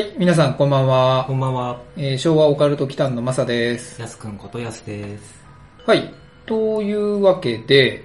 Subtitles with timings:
[0.00, 1.34] はい、皆さんこんばんはこ。
[1.34, 4.00] んばんは、えー昭和オカルト祈間のマサです。
[4.00, 5.44] やすくんことやすです。
[5.84, 6.14] はい、
[6.46, 8.02] というわけで、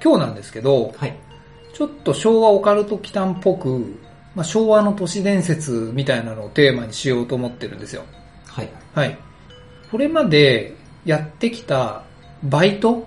[0.00, 1.16] 今日なんですけど、はい。
[1.74, 3.98] ちょっと昭和オカルト祈間っぽく、
[4.36, 8.04] まあ、昭和の都市伝説みたいなのをテーマにしようと思ってるんですよ。
[8.46, 8.68] はい。
[8.94, 9.18] はい。
[9.90, 12.04] これまでやってきた
[12.44, 13.04] バイト？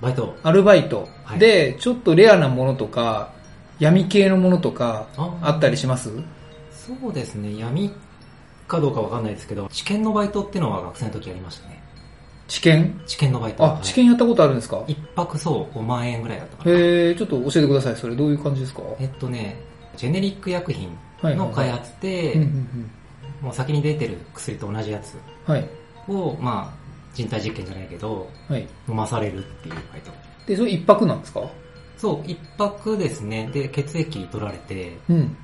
[0.00, 0.36] バイト。
[0.42, 3.30] アルバイトはいで、ちょっとレアなものとか、
[3.78, 6.10] 闇系のものとか、ああったりします？
[6.86, 7.90] そうですね、闇
[8.68, 11.82] かどうかわかんないですけど、知見のバイトっていうのは学生の時やりましたね。
[12.48, 13.64] 知見知見のバイト。
[13.64, 14.84] あは、い知見やったことあるんですか？
[14.86, 16.70] 一泊そう5万円ぐらいだったかな。
[16.76, 17.96] へえ、ちょっと教えてください。
[17.96, 18.82] それどういう感じですか？
[19.00, 19.56] えっとね、
[19.96, 22.40] ジェネリック薬品はいの開発で、
[23.42, 25.14] もう先に出てる薬と同じやつ
[25.48, 25.54] うん。
[25.54, 25.68] はい。
[26.08, 26.78] を、まあ、
[27.14, 28.66] 人体実験じゃないけど、はい。
[28.88, 30.12] 飲まされるっていうバイト。
[30.46, 31.40] で、それ一泊なんですか？
[31.98, 33.50] そう、一泊ですね。
[33.52, 35.36] で、血液取られて、うん。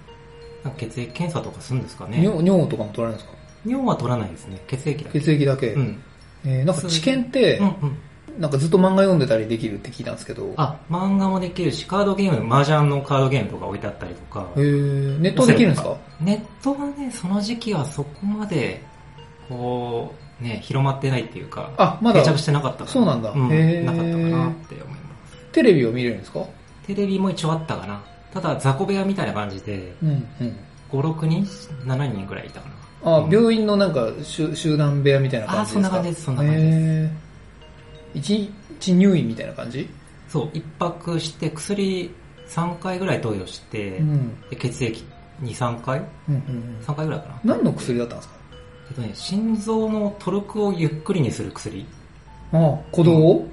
[0.70, 2.22] 血液検査とかするんですかね。
[2.22, 3.36] 尿尿とかも取られるんですか？
[3.66, 4.58] 尿は取らないですね。
[4.66, 5.20] 血液だけ。
[5.20, 5.72] 血液だけ。
[5.74, 6.02] うん。
[6.44, 7.98] えーなんか知見ってうん、うん。
[8.38, 15.96] なんかずっと漫画読んでたりできるって聞いたんですけど、あ、漫画もできるし、カードゲーム、麻雀のカードゲームとか置いてあったりとかえ、ー、ネットできるんですか？
[16.18, 18.80] ネットはね、その時期はそこまで、
[19.50, 22.90] こう、ね、広まってないっていうか、あ、まだ定着してなかったから。
[22.90, 25.36] そうなんだうん、なかったかなって思います。
[25.52, 26.40] テレビを見れるんですか？
[26.86, 28.02] テレビも一応あったかな。
[28.32, 30.12] ただ、雑魚部屋みたいな感じで、うん、う
[30.44, 30.56] ん。
[30.90, 31.44] 5、6人
[31.84, 32.74] ?7 人ぐらいいたかな。
[33.16, 35.80] あ、うん病院のなんか集集団部屋みたいな感じですか？
[35.80, 39.88] あそんな感じですそんな感じですえー、一日入院みたいな感じ？
[40.28, 42.14] そう、一泊して薬
[42.48, 44.40] 3回ぐらい投与して、うん。
[44.50, 45.04] で血液
[45.42, 45.98] 2、3回？
[46.28, 46.76] うん、うん。
[46.86, 47.40] ?3 回ぐらいかな。
[47.56, 48.34] 何の薬だったんですか？
[48.90, 51.84] えっとね、心臓のトルクをゆっくりにする薬。
[52.52, 53.48] あ、鼓動を、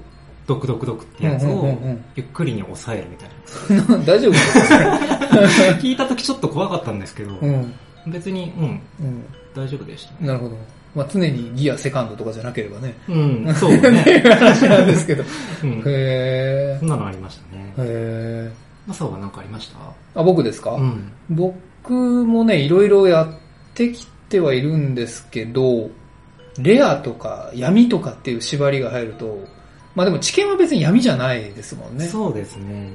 [0.50, 1.76] ドクドクドクってやつを
[2.16, 4.02] ゆっくりに抑えるみたいな薬。
[4.06, 4.32] 大丈夫？
[5.80, 7.72] 聞いた時ちょっと怖かったんですけど、うん。
[8.08, 8.68] 別に、うん、う
[9.08, 9.24] ん。
[9.54, 10.26] 大丈夫でしたね。
[10.26, 10.56] なるほど。
[10.92, 12.92] まあ、常にギアセカンドとかじゃなければね。
[13.08, 13.76] うん、 そうね。
[13.78, 15.22] いう話なんですけど。
[15.62, 17.72] うん、へそんなのありましたね。
[17.78, 17.84] ー。
[17.86, 18.50] へ
[18.88, 19.78] マサは何かありました？
[19.78, 20.20] ー。
[20.20, 21.12] あ、僕ですか、うん。
[21.30, 21.92] 僕
[22.26, 23.28] もね、いろいろやっ
[23.74, 25.90] てきてはいるんですけど、
[26.58, 29.44] レアとか闇とかっていう縛りが入ると、
[29.94, 32.06] まあでも知見は別に闇じゃないですもんね。
[32.06, 32.90] そうですね。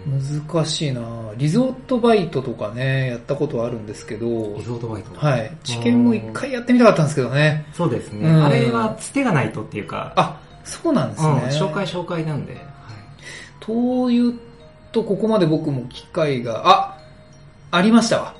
[0.47, 1.01] 難しいな
[1.37, 5.13] リゾートバイトとかね、やったことあるんですけどリ、ゾートバイト。
[5.19, 5.51] はい。
[5.63, 7.65] 知見も一回やってみたかったんですけどね。
[7.73, 8.29] そうですね。
[8.29, 11.29] うんあれはつてがないとっていうか、あ、そうなんですね。
[11.29, 12.53] うん、紹介紹介なんで。
[12.53, 12.63] はい
[13.61, 14.33] という
[14.91, 16.97] と、ここまで僕も機会が、あ、
[17.71, 18.35] ありましたわ。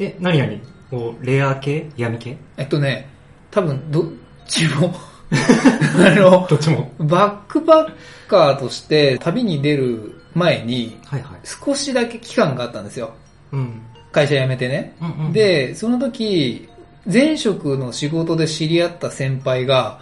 [0.00, 0.52] え、何々
[0.90, 1.88] こうレア系？
[1.96, 2.36] 闇系？
[2.56, 3.08] えっとね、
[3.52, 4.04] 多分、どっ
[4.48, 4.92] ちも、
[6.06, 6.90] あの、どっちも。
[6.98, 7.92] バックパッ
[8.28, 11.38] カーとして旅に出る前に、はいはい。
[11.44, 13.12] 少しだけ期間があったんですよ。
[13.52, 13.82] うん。
[14.12, 14.94] 会社辞めてね。
[15.00, 16.68] うんうん、で、その時、
[17.10, 20.00] 前職の仕事で知り合った先輩が、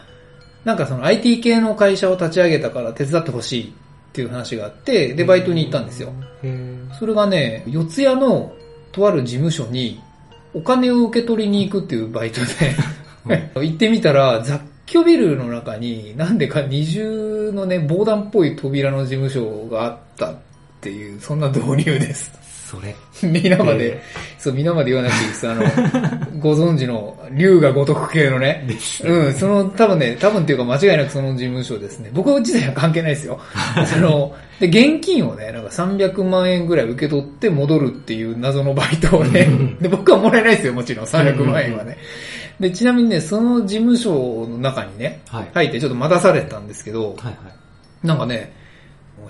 [0.64, 6.12] なんかその IT 系の会社を立ち上げたから手伝ってほしいっていう話があって、で、バイトに行ったんですよ。
[6.98, 8.52] それがね、四谷の
[8.92, 10.00] とある事務所に
[10.54, 12.74] お金を受け取りに行くっていうバイトで、
[13.54, 20.36] 行ってみたら雑居ビルの中になんでか二重のね、防弾っぽい扉の事務所があったっ
[20.80, 22.46] ていう、そんな導入です。
[22.66, 22.94] それ。
[23.22, 24.02] 皆まで、
[24.38, 25.48] そう、皆まで言わなくていいです。
[25.48, 25.62] あの、
[26.40, 28.66] ご存知の、竜が如く系のね。
[29.04, 32.10] うん、その、多分ね、多分っていうか間違いなくその事務所ですね。
[32.12, 33.38] 僕自体は関係ないですよ。
[33.86, 41.96] その、で、現金をね、なんか300万円ぐらい受け取って戻るっていう謎のバイトをねうん、で、僕はもらえないですよ、もちろん、300万円はね。
[42.60, 45.50] で、ちなみにね、その事務所の中にね、はい。
[45.52, 47.36] 入ってちょっと待たされたんですけど、はいはい。
[48.06, 48.54] なんかね、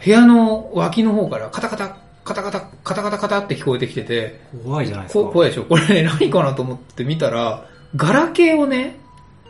[0.04, 5.24] 部屋の脇の方からカタカタ、カタカタ、カタカタカタって聞こえてきてて、怖いじゃないですか。
[5.24, 8.96] こ怖いでしょこれね、何かなと思って見たら、ガラケーをね、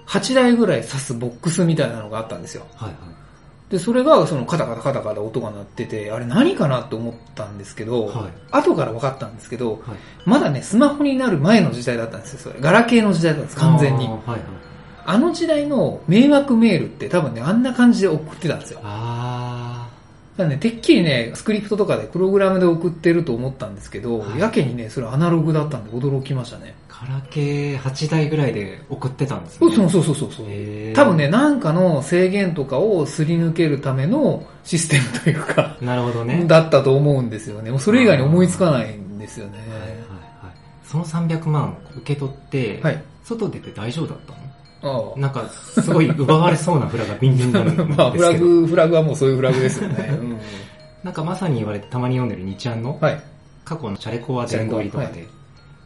[0.06, 2.66] 8台ぐらい挿すボックスみたいなのがあったんですよ。
[2.76, 2.98] はいはい。
[3.70, 9.80] で、それがそのカタカタカタカタ音が鳴ってて、あれ何かなと思ったんですけど、はい後から分かったんですけど、はい。
[10.24, 12.60] まだね、スマホになる前の時代だったんですよ、それ。
[12.60, 14.12] ガラケーの時代だったんです、完全にあー。
[14.12, 14.40] はいはい。
[15.08, 18.80] あの時代の迷惑メールって多分ね、あんな感じで送ってたんですよ。
[18.84, 19.88] あ
[20.36, 26.74] ただね、てっきりね、スクリプトとかでプログラムで送ってると思ったんですけど、はいやけにね、それアナログだったんで驚きましたね。
[27.02, 29.76] ガラケー8台ぐらいで送ってたんですそうね。
[29.76, 30.46] そうそうそうそう。
[30.48, 36.44] へー多分ね、なんかの制限とかをすり抜けるためのシステムというか、なるほどね。
[36.46, 37.70] だったと思うんですよね。
[37.70, 39.58] もうそれ以外に思いつかないんですよね。
[39.58, 39.98] はいはいはい。
[40.84, 43.02] その300万受け取って、はい。
[43.24, 44.38] 外出て大丈夫だったの？
[44.82, 47.96] ああなんか、すごい奪われそうなフラがビンビンになるんですけど。
[47.98, 50.08] まあ、フラグ、フラグはもうそういうフラグですよね。
[50.18, 50.38] うん
[51.04, 53.20] なんかまさに言われてたまに読んでる2ちゃんのはい。
[53.64, 55.24] 過去のチャレコア殿堂入りとかで、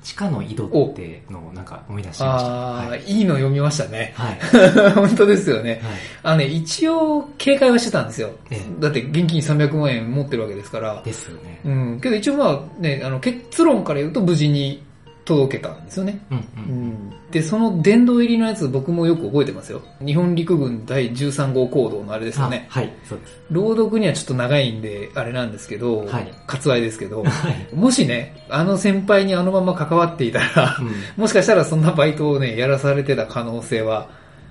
[0.03, 2.27] 地下の井戸ってのをなんか思い出しました。
[2.27, 3.03] ああ、はい。
[3.05, 4.15] いいの読みましたね。
[4.17, 4.39] はい。
[4.95, 5.73] 本当ですよね。
[5.73, 5.81] はい。
[6.23, 8.31] あのね、一応、警戒はしてたんですよ。
[8.51, 11.03] えだって現金300万円持ってるわけですから。
[11.05, 11.61] ですよね。
[11.65, 12.01] うん。
[12.01, 14.83] けど一応まあね、あの、結論から言うと無事に
[15.25, 16.21] 届けたんですよね。
[16.31, 16.43] うんう。
[16.57, 17.13] うんん。
[17.31, 19.83] で、その殿堂入りのやつ僕もよく覚えてますよ。
[20.05, 22.69] 日本陸軍第13号行動のあれですよね。
[22.71, 23.41] あはい、そうです。
[23.51, 27.75] 朗読にはちょっと長いんで、あれなんですけど、はい割愛ですけど、 はい。
[27.75, 34.09] もしね、あの先輩にあのまま関わっていたら、うんもしかしたらそんなバイトをね、やらされてた可能性は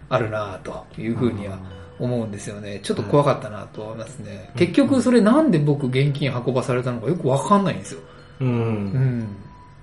[0.07, 1.59] あるなというふうには
[1.99, 2.79] 思うんですよね。
[2.81, 4.51] ちょっと怖かったなと思いますね。
[4.55, 7.99] 結局それなんで僕現金運ばされたのかよくわかんないんですよ。
[8.41, 8.47] うん。
[8.47, 9.27] うん。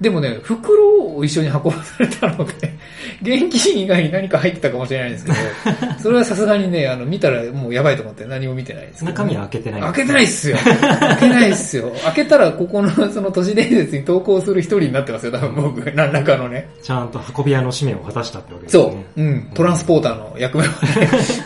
[0.00, 2.52] でもね、袋を一緒に運ばされたので、
[3.22, 5.36] 現金以外に何か入ってたかもしれないんですけど、
[5.98, 9.80] それはさすがにね、あの、見たらもうやばいと思って何も見てないです中身は開けてない。
[9.80, 10.58] 開けてないっすよ。
[10.58, 11.92] 開けないっすよ。
[12.04, 15.92] 開けたらここのその都市伝説に投稿する一人になってますよ、多分僕。
[15.92, 16.68] 何らかのね。
[16.82, 18.82] ちゃんと運び屋の使命を果たしたってわけですね。
[18.82, 19.22] そう。
[19.22, 19.50] うん。
[19.54, 20.74] トランスポーターの役目をね、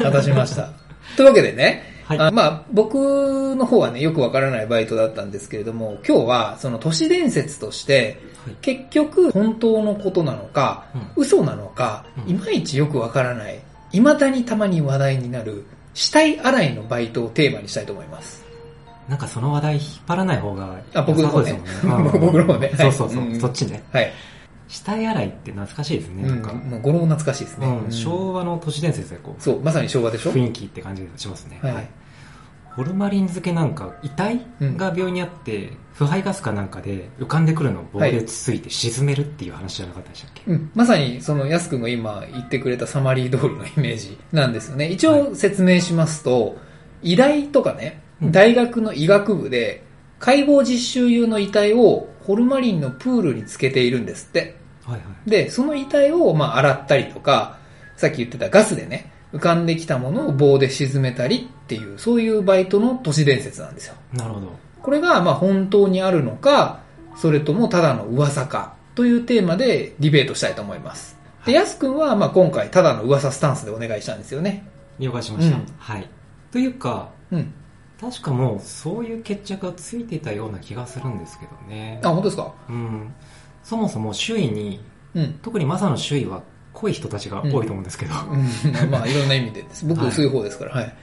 [0.03, 0.71] 果たしました。
[1.17, 2.19] というわけでね、はい。
[2.19, 8.57] あまあ、僕の方はね、よくわからないバイトだったんですけれども、今日はその都市伝説として、はい。
[8.63, 11.23] 結局本当のことなのか、うん。
[11.23, 12.35] 嘘なのか、うん。
[12.35, 13.61] いまいちよくわからない、
[13.93, 15.65] 未だにたまに話題になる、
[15.95, 18.45] 死体洗いのバイトをテーマにしたいと思います。
[19.09, 22.11] なんかその話題引っ張らない方があ僕の方ねそうですもんね。
[22.13, 22.73] 僕の方ね。
[22.77, 23.83] そうそうそう、そっちね。
[23.93, 24.13] はい。
[24.71, 26.23] 死体洗いって懐かしいですね。
[26.23, 27.67] うなんんか、もう語呂も懐かしいですね。
[27.91, 30.33] 昭和の都市伝説でこう、そう、まさに昭和でしょ？
[30.33, 31.59] 雰囲気って感じがしますね。
[31.63, 31.89] はい
[32.77, 44.89] ホルマリン漬けなんか、遺体うんが病院にあって、腐敗ガスかなんかで浮かんでくるのを棒でつついて沈めるっていう話じゃなかったでしたっけ、うん、まさにその安くんが今言ってくれたサマリー通りのイメージなんですよね。
[44.89, 46.59] 一応説明しますと、
[47.03, 49.83] 医大とかね、うん大学の医学部で
[50.21, 54.60] 解剖実習用の遺体をホルマリンのプールにつけているんですって。
[54.85, 55.31] はいはい。
[55.31, 57.59] で、その遺体をまあ洗ったりとか、
[57.97, 63.95] さっき言ってたガスでね、浮かんできたものを棒で沈めたりっていう、そういうバイトの都市伝説なんですよ。
[64.13, 64.53] なるほど。
[64.83, 66.81] これがまあ本当にあるのか、
[67.17, 71.19] それともただの噂かというテーマでディベートしたいと思います。
[71.45, 74.67] で、やすくんはまあ今回ただの噂スタンスでお願いしたんですよね。
[74.99, 75.57] 了解しました。
[75.57, 76.09] うんはい。
[76.51, 77.53] というか、うん。
[78.01, 82.01] 確かもうそういう決着がついてたような気がするんですけどね。
[82.03, 82.53] あ、本当ですか？
[82.69, 83.15] うん。
[83.63, 84.81] そもそも周囲に、
[85.15, 85.33] うん。
[85.43, 86.43] 特にマサの周囲は
[86.73, 88.37] 濃い人たちが多いと思うんですけど、う
[88.87, 89.85] ん、まあいろんな意味でです。
[89.85, 90.95] 僕 はい薄い方ですから、はい。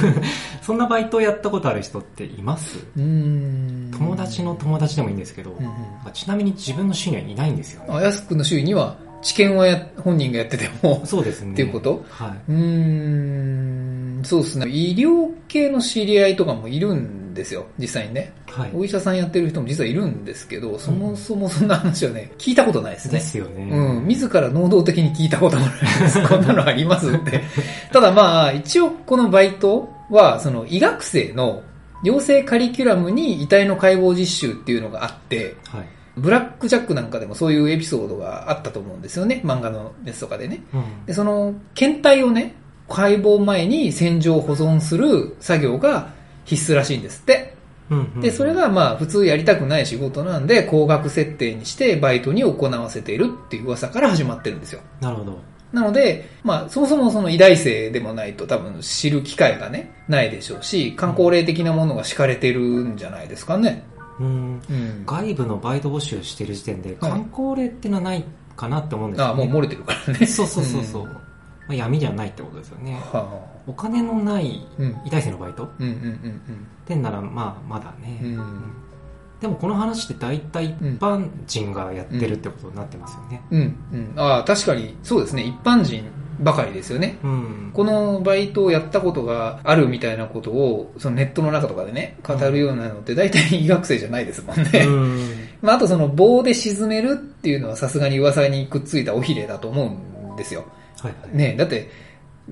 [0.62, 2.78] そんなバイトをやったことある人っています？
[2.96, 5.72] 友達の友達でもいいんですけど、うんうん
[6.12, 7.88] ちなみに自分の周囲にはいないんですよね。
[7.90, 11.52] あ、やすくんの周囲には知見はや本人がやってても、そうですね。
[11.52, 12.02] っていうこと？
[12.08, 12.50] はい。
[12.50, 12.56] うー
[14.20, 14.66] ん、そうですね。
[14.68, 18.32] 医療系の知り合いとかもいるんですよ、実際にね。
[18.46, 18.70] はい。
[18.74, 23.14] お医者さんやってる人も実はいるんですけど、そもそもそんな話はね、聞いたことないですね。
[23.14, 23.68] ですよね。
[23.70, 26.22] うん、自ら能動的に聞いたこともないです。
[26.26, 27.42] こんなのありますって。
[27.92, 31.62] ただまあ、一応このバイトは、その医学生の
[32.02, 35.84] 養成カリキュラムに遺体の解剖実習っていうのがあって、はい。
[36.16, 39.40] ブラックジャックなんかでもそういうエピソードがあったと思うんですよね。
[39.44, 40.62] 漫画のやつとかでね。
[40.74, 42.54] うんで、その検体をね、
[42.88, 46.12] 解剖前に洗浄保存する作業が
[46.56, 47.54] 必須らしいんですって。
[48.20, 54.80] で、それがまあ普通やりたくない仕事なんで、高額設定にしてバイトに行わせているっていう噂から始まってるんですよ。
[55.00, 55.38] なるほど。
[55.72, 63.84] なので、まあそもそもその医大生でもないと多分知る機会がね、ないでしょうし、観光例的なものが敷かれてるんじゃないですかね。
[64.20, 64.62] うん。
[64.68, 65.02] うん。
[65.06, 68.24] 外部のバイト募集してる時点で、観光例ってのはない
[68.56, 69.32] かなって思うんですよ、ね。
[69.32, 70.26] あもう漏れてるからね。
[70.26, 71.02] そうそうそうそう。
[71.04, 71.20] んま
[71.70, 73.00] あ、闇じゃないってことですよね。
[73.12, 74.66] はお金のない。
[75.04, 75.64] 医大生のバイト？
[75.64, 75.68] っ
[76.86, 78.20] てんなら、まあ、まだね。
[78.22, 78.38] うんうん。
[78.38, 78.62] うん。
[79.40, 83.42] でもこの話って大体一般人がやってるってことになってますよね。
[83.50, 83.60] うん
[83.92, 84.12] うん。
[84.16, 85.42] ああ、確かにそうですね。
[85.42, 86.04] 一般人
[86.40, 87.18] ばかりですよね。
[87.22, 87.70] うん。
[87.72, 94.70] このバイトをやったことがあるみたいなことを、そのネットの中とかでね、語るようなのって大体医学生じゃないですもんね。
[94.86, 95.18] うん。
[95.62, 99.98] まあ、あとその棒で沈めるっていうのはさすがに噂にくっついたおひれだと思
[100.30, 100.64] うんですよ。
[101.00, 101.36] はいはい。
[101.36, 101.90] ねだって、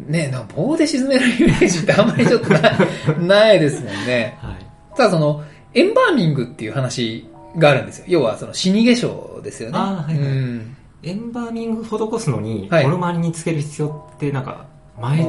[0.07, 2.61] ね、な棒で沈めるイメージってあんまりちょっとな
[3.19, 4.38] ないですもんね。
[4.40, 4.67] はい。
[4.97, 5.43] ただその、
[5.75, 8.05] エンバーミングっていう話があるんですよ。
[8.09, 9.78] 要はその死に化粧ですよね。
[9.78, 10.76] あーはいはいうん。
[11.02, 14.67] エンバーミング施すのに、はいホルマリンにつける必要ってなんか、
[15.00, 15.25] 前、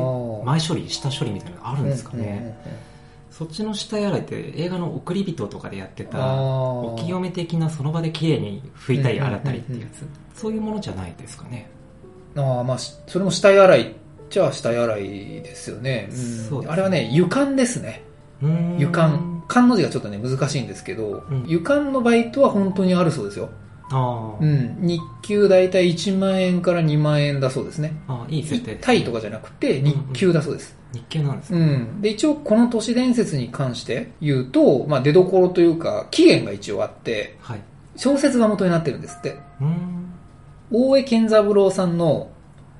[0.45, 2.23] 前処理、下処理みたいなのがあるんですかね。
[2.23, 2.53] うんうんうんうん
[3.39, 10.05] そっちの下洗いって映画の送り人とかでやってた、お清め的なその場で綺麗に拭いたり洗ったりっていうやつ、
[10.37, 11.69] そういうものじゃないですかね。
[12.35, 13.93] ああ、まあ、しそれも死体洗いっ
[14.29, 15.03] ちゃ死体洗い
[15.41, 16.09] ですよね。
[16.51, 18.03] うねあれはね、湯管ですね。
[18.77, 19.43] 湯管。
[19.47, 23.49] 管の字がちょっとね、難しいんですけど、うん湯管のバイトは本当にあるそうですよ。
[23.91, 24.77] うん。
[24.79, 27.93] 日給だいたい1万円から2万円だそうですね。
[28.07, 28.77] あーいい設定。
[28.79, 30.77] タイとかじゃなくて、日給だそうです。
[30.93, 31.65] 日給なんですうね。
[31.77, 32.01] ん。
[32.01, 37.61] で、一応この都市伝説に関して言うと、まあ出所というか、期限が一応あって、はい。
[37.95, 39.39] 小説が元になってるんですって。
[39.59, 40.13] うーん。
[40.71, 42.29] 大江健三郎さんの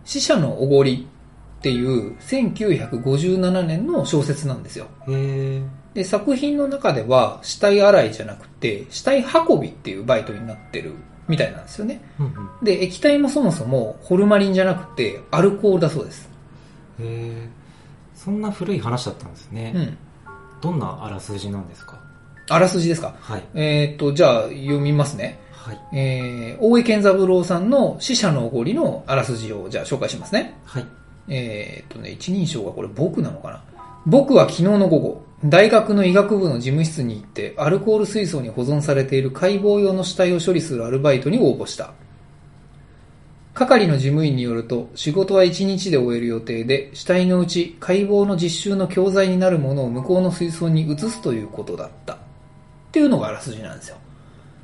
[0.06, 1.08] 死者のおごり
[1.60, 4.88] っていう1957年の小説なんですよ。
[5.94, 10.94] で、作品の中では死体洗いじゃなくて死体運びっていうバイトになってる
[11.28, 12.02] みたいなんですよね。
[12.20, 12.34] うんうん。
[12.64, 16.30] で、液体もそもそもホルマリンじゃなくてアルコールだそうです。
[17.00, 17.48] へー
[18.18, 19.74] そんな古い話だったんですね。
[19.76, 19.98] うん。
[20.62, 22.00] どんなあらすじなんですか？
[22.50, 23.16] あらすじですか？
[23.20, 23.44] はい。
[23.54, 25.40] えーっと、じゃあ読みますね。
[25.52, 25.80] はい。
[25.94, 30.58] えー、大江健三郎さんの死者のおごりのあらすじをじゃあ紹介しますね。
[30.66, 30.86] はい。
[31.30, 33.64] えーっとね、一人称がこれ僕なのかな？
[34.06, 41.94] 僕は昨日の午後、大学の医学部の事務室に行って、アルコール水槽に保存されている解剖用の死体を処理するアルバイトに応募した。
[43.54, 52.14] 係の事務員によると、仕事は1日で終える予定で、死体のうち解剖の実習の教材になるものを向こうの水槽に移すということだった。
[52.14, 52.18] っ
[52.92, 53.98] ていうのがあらすじなんですよ。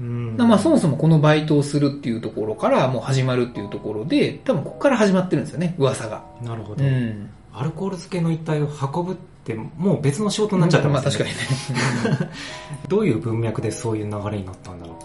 [0.02, 6.24] うんまあそもそもこのバイトをするっていうところからもう始まるっていうところで、多分ここから始まってるんですよね、噂が。
[6.42, 6.84] なるほど。
[6.84, 7.30] うん。
[7.54, 11.25] アルコール漬けの一体を運ぶって、もう別の仕事になっちゃってまあますね。
[11.25, 12.32] 確かにね。
[12.90, 15.00] どういう文脈でそういう流れになったんだろ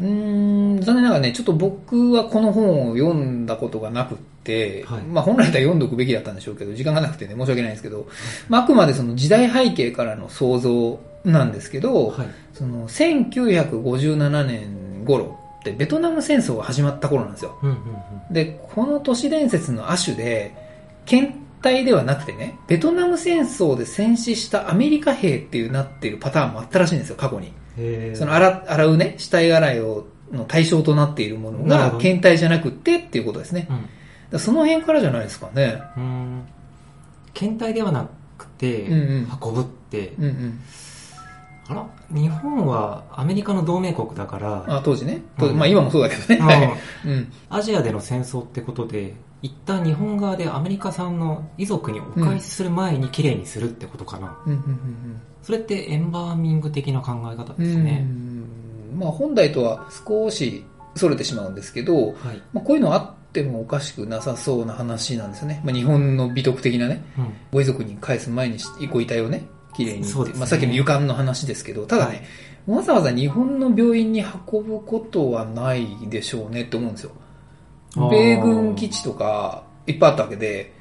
[0.00, 0.02] う？
[0.02, 8.08] ーん、残念ながらね、ちょっと僕はこの本を読んだことがなくって、はいまあ本来だったら読んどくべきだったんでしょうけど、時間がなくてね、申し訳ないんですけど、
[8.48, 12.10] まああくまでその時代背景からの想像なんですけど、う。
[12.12, 12.28] はい。
[12.60, 17.58] その1957年頃ってベトナム戦争が始まった頃なんですよ。
[17.62, 17.78] うんうん
[18.30, 20.54] で、この都市伝説の亜種で、
[21.04, 27.52] 検体ではなくてね、ベトナム戦争で戦死したアメリカ兵っていうなっているパターンもあったらしいんですよ、過去に。
[28.14, 33.66] その洗洗うね、死体洗いをの対象となっているものが検体じゃなくてっていうことですね。
[33.70, 33.88] うん。
[34.30, 35.80] らその辺からじゃないですかね。
[35.96, 36.42] うん。
[37.32, 38.06] 検体ではな
[38.38, 40.60] くて、うんうん運ぶって、うんうん。
[41.70, 45.22] あら、日本はアメリカの同盟国だから、あ当時ね。
[45.38, 46.78] うんまあ今もそうだけどね。
[47.06, 47.32] うん。
[47.48, 54.36] アジアでの戦争ってことで、一旦日本側でアメリカ産の遺族にお返しする前に綺麗にするってことかな。
[54.46, 57.56] うんうんそれってエンバーミング的な考え方うんうん。
[57.58, 58.06] ですね。
[58.08, 60.64] うんまあ本来とは少し
[60.96, 62.42] 逸れてしまうんですけど、はい。
[62.52, 65.62] まあ、こういうのあってもおかしくなさそうな話なんですよね。
[65.64, 67.32] まあ、日本の美徳的なね、うん。
[67.52, 69.46] ご遺族に返す前にしご遺体をね、
[69.80, 72.24] 綺麗にそうですねまあ、さっきの床の話ですけど、ただね、
[72.66, 77.12] わざわざ日本の病院に運ぶことはないでしょうねって思うんですよ。
[78.10, 80.72] 米軍基地とかいっぱいあったわけで、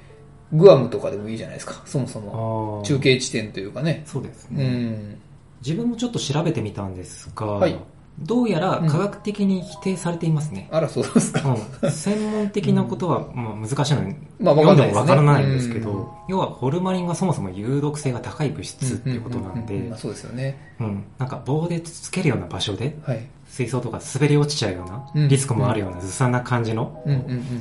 [0.51, 2.82] グアムとかでもいいじゃないですか、そもそあも。
[2.84, 4.03] ー中継地点というかね。
[4.06, 4.63] うそうですね。
[4.68, 5.18] ん。
[5.65, 7.77] 自分もちょっと調べてみたんですが、はい
[8.21, 10.67] どうやら科学的に否定されていますね。
[10.71, 11.57] あら、そうですか。
[11.81, 14.95] うん、専門的なことは、まあ、難しいので、まあ、読んでも。
[14.95, 20.75] わからないんですけうんど、要はホルマリンがそもそも有毒性が高い物質っていうことなんでまあ、、そうですよね。
[20.79, 23.25] うん、なんか棒でつけるような場所で、はい。
[23.49, 27.03] 水槽とか滑り落ちちゃうよううんな、リスクもあるようなずさんな感じの。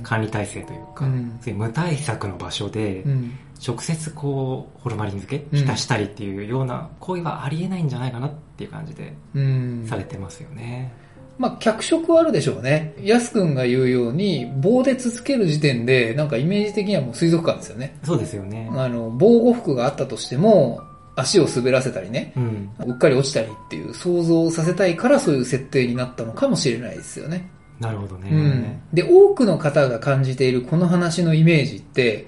[0.02, 3.32] 管理体制というか、うんそういう無対策の場所でう、ん。
[3.66, 9.86] 直接こう、ホルマリン漬け、うん浸したりっていうような行為はありえないんじゃないかなっていう感じでうん。
[9.88, 10.92] されてますよね。
[11.38, 12.94] まあ、脚色はあるでしょうね。
[13.00, 17.96] ヤス君が言うように、棒でつつける時点で、なんかイメージ的にはもう水族館ですよね。
[18.02, 18.68] そうですよね。
[18.74, 20.80] あの、防護服があったとしても、
[21.14, 22.70] 足を滑らせたりね、うん。
[22.86, 27.50] うっかり落ちたりっていう想像をさせたいからそういう設定になったのかもしれないですよね。
[27.78, 28.30] なるほどね。
[28.30, 28.80] うん。
[28.92, 32.26] で、多くの方が感じているこの話のイメージって、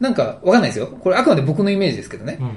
[0.00, 0.86] なんかわかんないですよ。
[0.86, 2.38] これあくまで僕のイメージですけどね。
[2.40, 2.56] うん。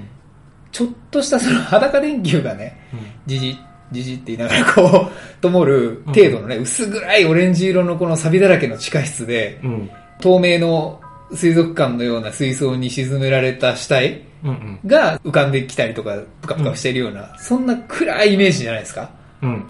[0.71, 3.57] ちょっとしたその裸電球がね、うんじじ、
[3.91, 9.89] じじって言いながらこう、 灯る程度のね、薄暗いオレンジ色のこの錆だらけの地下室で、うん。
[10.21, 11.01] 透明の
[11.33, 14.23] 水族館のような水槽に沈められた死体。
[14.85, 19.11] が浮かんできたりとか、ぷかぷかしているような、そんな暗いイメージじゃないですか。
[19.41, 19.63] うん。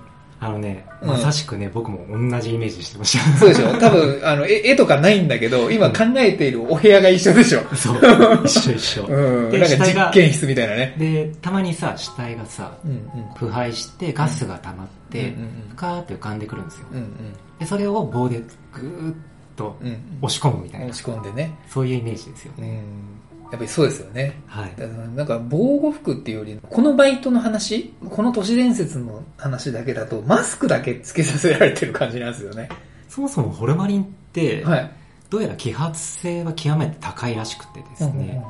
[0.44, 3.38] あのね、うんまさしくね、僕も同じイメージしてました。
[3.38, 3.78] そうでしょ？
[3.80, 7.62] 多分、あの、絵絵とかないんだけど、今考えているお部屋が一緒でしょ？
[7.76, 8.02] そう。
[8.44, 9.06] 一緒一緒。
[9.06, 9.52] うん。
[9.52, 10.96] でなんか実験室みたいなね。
[10.98, 13.00] で、たまにさ、死体がさ、うんうん。
[13.36, 16.88] 腐敗してガスが溜まって、うんうんふかーって浮かんでくるんですよ。
[16.92, 17.16] うんうん。
[17.60, 18.42] で、それを棒で
[18.74, 19.16] ぐーっ
[19.56, 19.98] とうんうん。
[20.24, 21.56] 押し込むみたいな、押し込んでね。
[21.70, 22.68] そういうイメージですよね。
[22.68, 23.31] うん。
[23.51, 24.41] やっぱりそうですよね。
[24.48, 24.74] はい。
[24.77, 32.70] だからなんか防護服っていうより、このバイトの話、この都市伝説の話だけだと、マスクだけつけさせられてる感じなんですよね。
[33.10, 34.91] そもそもホルマリンって、はい。
[35.29, 38.43] どうやら揮発性は極めて高いらしくてですね、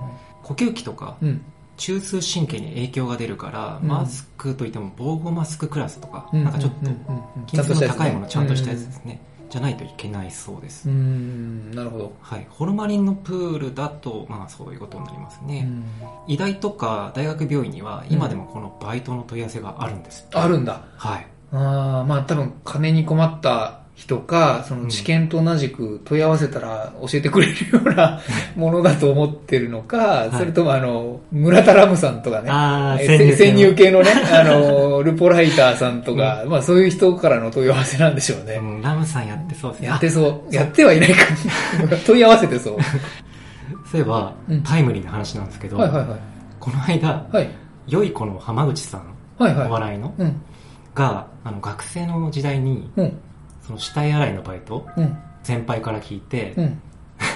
[0.44, 1.42] 呼吸器とかうんうん
[1.78, 6.44] 中枢神経に影響が出るから、うんマスクといっても防護マスククラスとか、うん。
[6.44, 6.92] なんかちょっと
[7.48, 10.96] 金属の高いものちゃんとしたやつねですね、じゃないといけないそうです、うん。
[10.96, 12.14] うん、なるほど。
[12.22, 15.84] はい、ホルマリンのプールだとまあそういうことになりますね、うん
[16.28, 20.84] 医大とか大学病院には今でもこのバイトの問い合わせがあるんですってあるんだ。
[20.96, 28.20] はいああ、まあ多分金に困った人か、その知見と同じく問い合わせたら教えてくれるような
[28.56, 33.06] ものだと思ってるのか、いそれともあの、村田ラムさんとかね、
[33.36, 38.56] 潜入系系のね、 あの、ルポライターさんとか、まあそういう人からの問い合わせなんでしょうね。
[38.56, 40.56] うんラムさんやってそうですねやってそう。
[40.56, 41.26] やってはいないか。
[42.06, 42.78] 問い合わせてそう。
[42.80, 42.84] あ
[43.90, 46.20] そういえば、うんタイムリーな話なんですけど、はいはいはい。
[46.60, 47.50] この間はい。
[47.88, 49.04] 良い子の浜口さん、
[49.38, 49.68] はいはい。
[49.68, 50.42] お笑いのうん。
[50.96, 53.14] があの学生の時代にうん。
[53.72, 55.18] その死体洗いのバイトうん。
[55.44, 56.82] 先輩から聞いて、うん。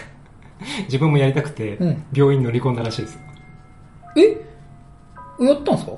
[0.85, 3.19] 自分もやりたくてうん病院乗り込んだらしいですよ
[4.17, 5.45] え？
[5.45, 5.91] やったんすか？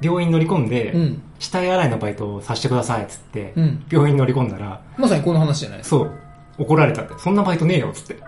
[0.00, 1.22] 病院乗り込んで、うん。
[1.38, 3.84] 死体洗いのバイトをさせてくださいっつって、うん。
[3.90, 5.84] 病院乗り込んだらまさにこの話じゃない。
[5.84, 6.10] そう
[6.58, 8.14] 怒られたってそんなバイトねえよっつって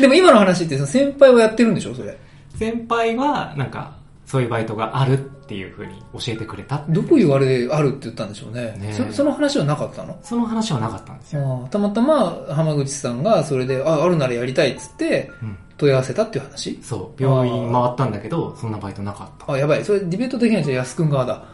[0.00, 2.16] でも今の話ってその先輩はやってるんでしょそれ？
[2.56, 8.76] 先輩はなんかそういうバイトがあるっていうふうに教えてくれたどういうあれであるって言ったんでしょうね。
[8.78, 10.18] ねそその話はなかったの？
[10.22, 16.78] その話はなかったんですよ、たまたま浜口さんがそれで、あ、あるならやりたいっつってうん、問い合わせたっていう話？
[16.82, 19.84] そう病院回ったんだけどそんなバイトなかったあ、やばい。
[19.84, 21.44] それディベート的にはじゃあ安くん側だ。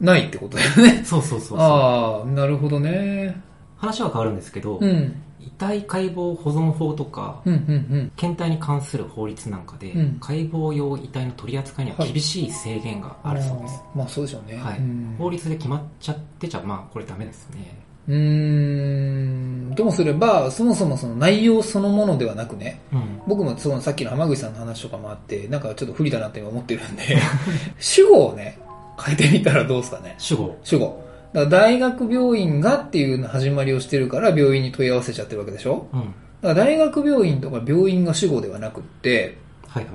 [0.00, 1.04] ないってことだよね。
[1.04, 3.38] そうそうそうそうああ、なるほどね。
[3.76, 5.22] 話は変わるんですけど、うん。
[5.44, 8.12] 遺体解剖保存法とか、うん、うん、うん。
[8.16, 13.82] 検体に関する法律なんかで、うん解剖用遺体の取り扱いには厳しい制限があるそうです。
[13.84, 14.56] あーまあそうでしょうね。
[14.58, 17.78] はいうん法律で決まっちゃってちゃ、まあこれダメですね。
[18.08, 19.74] うーん。
[19.74, 23.20] ともすれば、そもそもその内容そのものではなくね、うん。
[23.26, 27.02] 僕もそのさっきの浜口さんの話とかもあって、なんかちょっと不利だなって今思ってるんで、
[27.78, 28.58] 主語をね、
[29.02, 30.14] 変えてみたらどうですかね。
[30.18, 30.56] 主語。
[30.62, 31.09] 主語。
[31.32, 35.86] だ大学病院がっていうの始まりをしてるから病院に問い合わせちゃってるわけでしょ？
[35.92, 36.00] うん。
[36.00, 39.36] だから大学病院とか病院が主語ではなくって、
[39.68, 39.94] はいはい。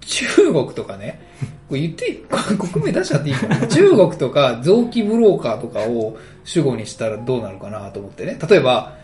[0.00, 1.20] 中国とかね、
[1.68, 2.24] これ言っていい、
[2.58, 8.36] 国名出しちゃっていいかな中国とか臓器ブローカーとかを主語にしたらどうなるかなと思ってね。
[8.48, 8.96] 例えば、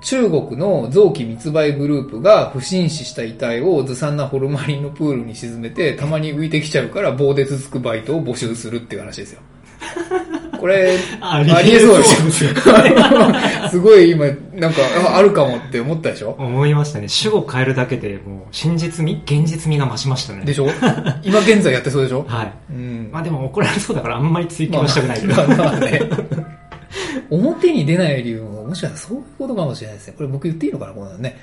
[0.00, 9.40] 中国の臓器密売グループが不審死した遺体をずさんなホルマリンのプールに沈めて、たまに浮いてきちゃうから棒でつつくバイトを募集するっていう話ですよ。
[10.64, 12.50] これ、 あありえそうですよ。
[13.70, 14.24] すごい今、
[14.54, 14.80] なんか、
[15.12, 16.34] ああるかもって思ったでしょ？
[16.38, 17.08] 思いましたね。
[17.08, 20.42] 主語変えるだけでもう真実味現実味が増しましたね。
[20.46, 20.66] でしょ？
[21.22, 22.24] 今現在やってそうでしょ？
[22.26, 22.52] はい。
[22.70, 23.10] うん。
[23.12, 25.34] まあでも怒られそうだからあんまり追求はしたくないけど。
[25.34, 26.00] ま あまあまあね。
[27.28, 30.14] 表に出ない理由も、もしかしたらそういうことかもしれないですね。
[30.16, 31.36] これ僕言っていいのかな、このね。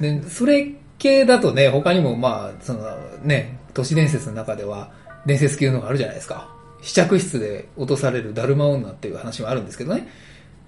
[0.00, 2.80] で、それ系だとね、他にもまあ、その
[3.22, 4.88] ね、都市伝説の中では、
[5.26, 6.48] 伝説級のがあるじゃないですか。
[6.84, 10.06] 試着室で落とされるだるま女っていう話もあるんですけどね。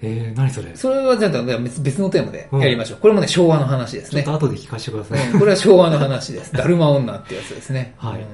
[0.02, 0.72] えー、何それ？
[0.72, 2.98] ちそれはじゃあ別別のテーマでやりましょう。
[2.98, 4.46] これもね、昭和の話ですねょっと。
[4.46, 5.30] 後で聞かせてください。
[5.30, 6.52] うんこれは昭和の話です。
[6.52, 7.94] だるま女ってやつですね。
[7.98, 8.26] はい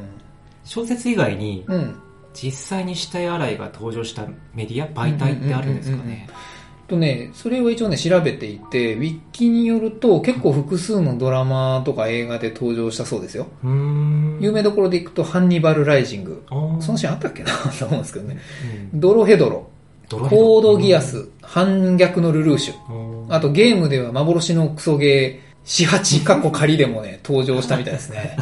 [0.64, 1.74] 小説以外にうん。
[1.74, 1.94] うん。
[2.34, 6.28] 実際に死体洗いが登場したメディア、媒体ってあるんですかね？
[6.88, 13.46] とね、それを一応ね、調べていて、ウィッキによると結構複数のドラマとか映画で登場したそうですよ。
[13.64, 16.42] 有名どころでいくと、ハンニバル・ライジング。
[16.80, 17.50] そのシーンあったっけな？
[17.78, 18.38] と思うんですけどね。
[18.92, 19.68] うんドロヘドロ、
[20.08, 22.94] ドロコードギアス、反逆のルルーシュ。
[22.94, 28.36] うんあとゲームでは幻のクソゲー、四八過去仮でもね、登場したみたいですね。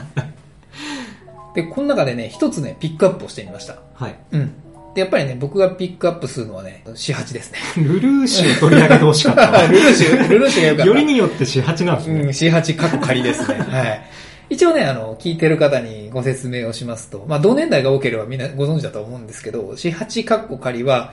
[1.54, 3.76] で、この中でね、一つね、ピックアップをしてみました。
[3.94, 4.16] はい。
[4.32, 4.50] うん。
[4.94, 7.58] で、やっぱりね、僕がピックアップするのはね、四八ですね。
[7.82, 9.66] ルルーシュを取り上げてほしかった。
[9.68, 10.88] ルルーシュ、ルルーシュがよかった。
[10.88, 12.20] よりによって四八なんですね。
[12.22, 13.58] うん、四八過去仮ですね。
[13.70, 14.02] はい。
[14.50, 21.12] 一応ね、あの、聞いてる方にご説明をしますと、まあ、同年代が多ければみんなご存知だと思うんですけど、四八過去仮は、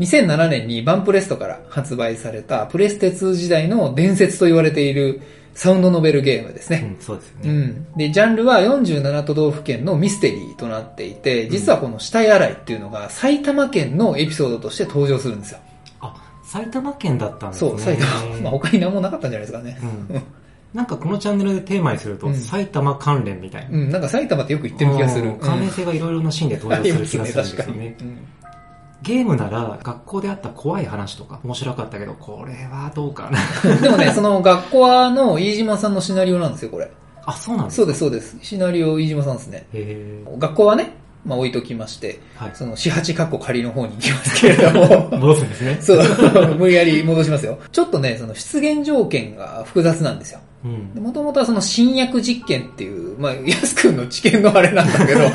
[0.00, 5.20] 2007年にバンプレストから発売されたプレステ2時代の伝説と言われている
[5.54, 6.96] サウンドノベルゲームですね。
[6.98, 7.50] うん、そうですよね。
[7.50, 7.86] うん。
[7.96, 15.58] で、ジャンルは47都道府県のミステリーとなっていて、実はこの死体洗いっていうのが埼玉県のエピソードとして登場するんですよ。
[16.00, 17.70] あ、埼玉県だったんですね。
[17.70, 18.40] そう、埼玉。
[18.42, 19.78] まあ他に何もなかったんじゃないですかね。
[20.10, 20.22] うん。
[20.72, 23.76] なんかこのチャンネルでテーマにすると、うん埼玉関連みたいな。
[23.76, 25.26] うん、なんか埼玉ってよく言ってる気がする。
[25.26, 27.96] うん関連性がいろいろなシーンで登場する気がするんですよね。
[28.00, 28.18] うん
[29.02, 33.76] ゲームなら学校であった怖い話とか面白かったけど、これはどうかな。
[33.76, 36.90] でもね、 その学校はの飯島さんのシナリオなんですよ、これ。
[37.24, 38.36] あ、そうなんですかそうです、そうです。
[38.42, 39.66] シナリオ飯島さんですね。
[39.72, 42.52] へ学校はね、まあ置いときまして、ーはい。
[42.54, 45.78] その四八括弧仮の方に行きますけれども、 戻すんですね。
[45.80, 47.58] そう、無理やり戻しますよ。
[47.70, 50.40] ちょっとね、その出現条件が複雑なんですよ。
[50.64, 51.02] うん。
[51.02, 55.32] もともとはその新薬実験っていう、まあ、 安くんの知見のあれなんだけど、 あの、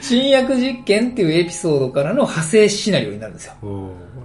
[0.00, 3.54] 新薬実験っていうエピソードからの派生シナリオになるんですよ。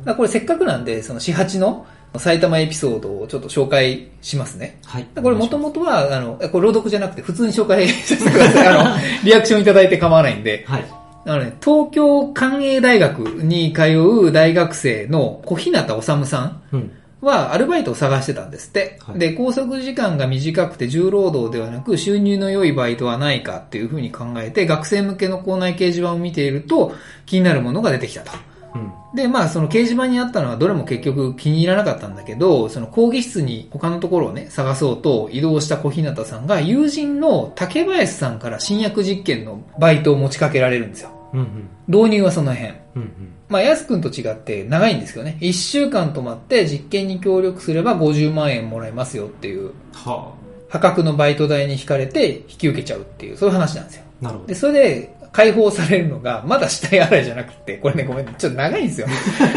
[0.04, 1.86] だこれせっかくなんで、その四八の
[2.20, 4.80] 埼玉エピソードをちょっと紹介しますね。
[4.86, 5.08] はい。
[5.22, 8.68] これもともとは、あの、これ朗読じゃなくて普通に紹介させてください。
[8.68, 10.64] あの、 リアクションいただいて構わないんで。
[10.68, 10.86] はい。
[11.28, 13.82] あのね、東京関営大学に通
[14.28, 16.92] う大学生の小日向治さんうん。
[17.26, 19.00] はアルバイトを探してたんですって。
[19.02, 26.94] はいで、拘束時間が短くて重労働ではなく収入の良いバイトはないかっていうふうに考えて学生向けの校内掲示板を見ていると
[27.26, 28.32] 気になるものが出てきたと。
[28.76, 28.92] うん。
[29.16, 41.10] で、まあその掲示板にあったのはどれも結局気に入らなかったんだけど、その講義室に他のところをね、探そうと移動した小日向さんが友人の竹林さんから新薬実験のバイトを持ちかけられるんですよ。
[41.34, 41.40] うん。
[41.40, 41.70] うん。
[41.88, 42.74] 導入はその辺。
[42.96, 43.02] うん。
[43.02, 43.35] うん。
[43.48, 45.38] まあ、やすくんと違って長いんですけどね。
[45.40, 50.34] 1週間泊まって実験に協力すれば50万円もらえますよっていうは
[50.70, 54.04] 破格のバイト代に引かれて引き受けちゃうっていう、そういう話なんですよ。
[54.22, 54.26] あ。
[54.26, 54.56] なるほどで、。
[54.56, 59.08] それで解放されるのが、まだ死体洗いじゃなくて、これね、ごめん、ちょっと長いんですよ。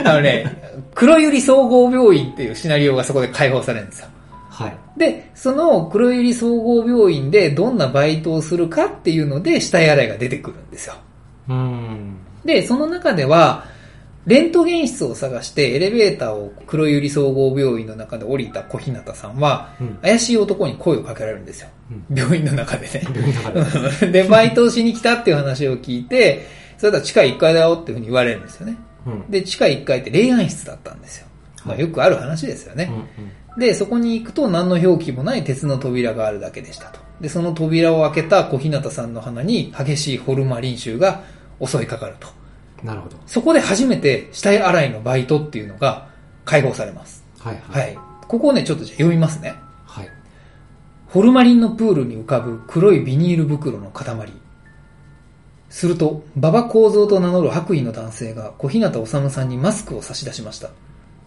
[0.04, 4.08] あのね、黒百合総合病院っていうシナリオがそこで解放されるんですよ。
[4.50, 4.76] はい。
[4.98, 10.94] で、その黒百合総合病院でどんなバイトをするかっていうので死体洗いが出てくるんですよ。
[11.48, 12.16] うん。
[12.44, 13.64] で、その中では、
[14.28, 19.94] レントゲン室を探してエレベーターを黒百合総合病院の中で降りた小日向さんは、うん。
[20.02, 21.68] 怪しい男に声をかけられるんですよ。
[21.90, 23.02] うん病院の中でね。
[24.00, 24.06] で。
[24.22, 28.76] で、バイトをしに来たっていう話を聞いて、それだ地下1階だよっていうふうに言われるんですよね。
[29.06, 29.30] うん。
[29.30, 31.26] で、地下1階って霊安室だったんですよ。
[31.64, 32.92] まあよくある話ですよね。
[33.56, 33.58] うん。
[33.58, 37.00] で、そこに行くと何の表記もない鉄の扉があるだけでしたと。
[37.22, 41.22] で、その扉を開けた小日向さんの鼻に激しいホルマリン臭が
[41.64, 42.28] 襲いかかると。
[42.82, 43.16] なるほど。
[43.26, 46.08] そこで初めて死体洗いのバイトっていうのが
[46.44, 47.24] 解放されます。
[47.38, 47.62] はい。
[47.68, 47.80] は。
[47.86, 47.98] い。
[48.26, 49.54] ここをね、ちょっとじゃあ読みますね。
[49.86, 50.08] はい。
[51.08, 54.32] ホルマリンのプールに浮かぶ黒いビニール袋の塊。
[55.70, 60.70] すると、馬場幸三と名乗る白衣の男性が小日向治さんにマスクを差し出しました。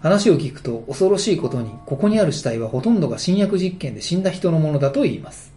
[0.02, 5.54] 話を聞くと恐ろしいことに、ここにある死体はほとんどが新薬実験で死んだ人のものだと言います。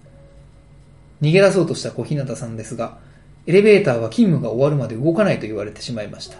[1.22, 2.98] 逃げ出そうとした小日向さんですが、
[3.46, 6.38] エレベーターは勤務が終わるまで動かないと言われてしまいました。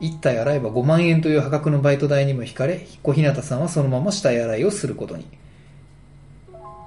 [0.00, 5.26] 一体洗えば5万円という破格のバイト代にも引かれ、小日向さんはそのまま死体洗いをすることに。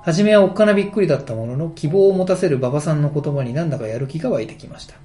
[0.03, 4.95] はじめはおっかなびっくりだったものの、希望を持たせる馬場さんの言葉になんだかやる気が湧いてきました。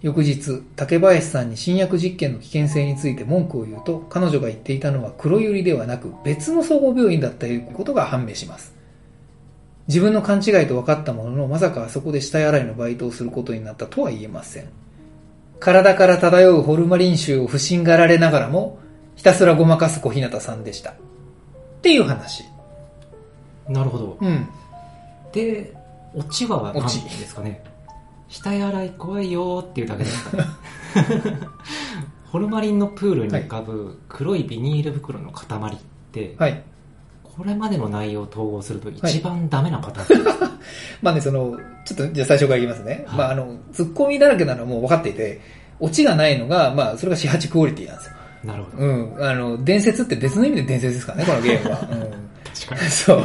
[0.00, 8.79] 翌日、竹林さんに新薬実験の危険性について文句を言うと、彼女が言っていたのは黒百合ではなく別の総合病院だったということが判明します。
[9.90, 14.68] 自分の勘違いと分かったものの、まさかあそこで死体洗いのバイトをすることになったとは言えません。
[15.58, 18.78] 体から漂うホルマリン臭を不審がられながらも、
[19.16, 20.92] ひたすらごまかす小日向さんでした。
[20.92, 20.94] っ
[21.82, 22.44] ていう話。
[23.68, 24.16] なるほど。
[24.20, 24.48] うん。
[25.32, 25.74] で、
[26.14, 27.60] オチは何オチですかね。
[28.28, 30.44] 死体洗い怖いよーっていうだけですかね。
[32.30, 35.76] ホルマリンのプールに浮かぶ黒いビニール袋の塊っ
[36.12, 36.62] て、はい。
[37.40, 40.38] これまでの内容を統合すると一番ダメなパターンです。
[41.00, 43.04] まあね、その、ちょっとじゃあ最初から言いますね。
[43.06, 45.40] はいまああの、突っ込みだらけなのはもう分かっていて、
[45.78, 48.12] オチがないのが、まあそれが四八クオリティなんですよ。
[48.44, 48.84] なるほど。
[48.84, 49.16] うん。
[49.26, 51.80] あの、伝説って別の意味で伝説ですからね、このゲームは。
[51.80, 51.98] うん。
[52.44, 52.80] 確かに。
[52.92, 53.24] そう。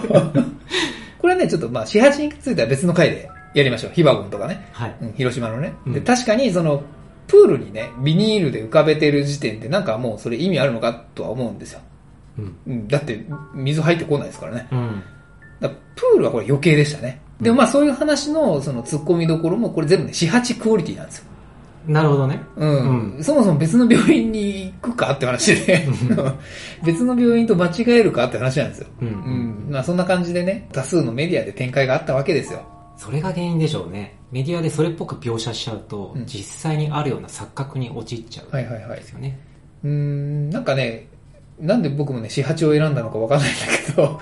[1.19, 3.91] これはね、ちょっとまあ四八については別の回でやりましょう。
[3.93, 4.65] ヒバゴンとかね。
[4.71, 4.95] はい。
[5.01, 5.73] うん、広島のね。
[5.87, 6.83] で、うん確かにその、
[7.27, 11.81] プールにね、ビニールで浮かべてる時点でなんかもうそれ意味あるのかとは思うんですよ。
[12.37, 12.55] うん。
[12.67, 12.87] うん。
[12.87, 14.67] だって、水入ってこないですからね。
[14.71, 15.03] うん。
[15.59, 17.21] だプールはこれ余計でしたね。
[17.39, 21.25] でもまあそういう話のその突っ込みどころもこれ全部ね、四八クオリティなんですよ。
[21.87, 22.41] なるほどね。
[22.55, 23.17] うん。
[23.17, 25.87] うそもそも別の病院に行くかって話で、
[26.83, 28.87] 別の病院と間違えるかって話なんですよ。
[29.01, 29.07] うん。
[29.07, 29.67] うん。
[29.69, 32.61] まあそんな感じでね、多数のメディアで展開があったわけですよ。
[32.97, 34.17] それが原因でしょうね。
[34.31, 38.53] メディアでそれっぽく描写しちゃうと、うん実際にあるような錯覚に陥っちゃう。
[38.53, 39.37] はいはいはいですよね。
[39.83, 41.07] うーん、なんかね、
[41.59, 44.19] なんで僕もね、四八を選んだのかわかんないんだけど、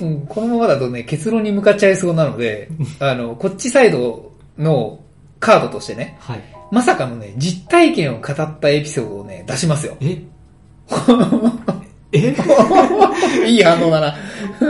[0.00, 2.68] うんこのままだとね、結論に向かっちゃいそうなので、
[3.00, 5.00] あの、こっちサイドの
[5.40, 6.40] カードとしてね、はい。
[6.70, 9.96] まさかのね、実体験を語ったエピソードをね、出しますよ。
[10.00, 10.22] え？
[12.12, 12.34] え？
[13.46, 14.14] いい反応だな。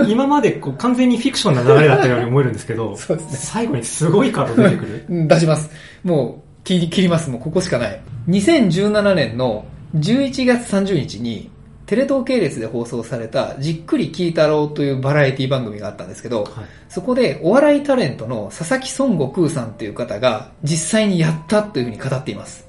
[0.09, 5.07] 今までこう完全にフィクションな流れだったように思えるんですけど、そうですね最後にすごいカード出てくる？
[5.09, 5.71] う ん出します。
[6.05, 7.29] もう、切り、切ります。
[7.31, 8.01] もうここしかない。
[8.29, 9.65] 2017年の
[9.97, 11.51] 11月30日に、
[11.87, 16.65] テレ東系列で放送された、じっくり聞いたろうというバラエティ番組があったんですけど、はい。
[16.89, 22.67] そこでお笑いタレントの佐々木孫悟空さんという方が実際にやったというふうに語っています。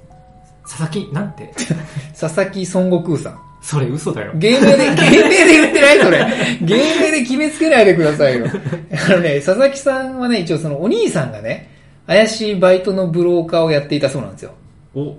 [0.63, 1.54] 佐々木、なんて？
[2.19, 3.39] 佐々木孫悟空さん。
[3.62, 4.32] それ嘘だよ。
[4.36, 6.25] 芸名で、 芸名で言ってないそれ。
[6.62, 8.45] 芸名で決めつけないでくださいよ。
[9.08, 11.69] あのね、佐々木さんはね、一応そのお兄さんがね、
[12.06, 14.51] 怪しいバイトのブローカーをやっていたそうなんですよ。
[14.93, 15.15] お、で、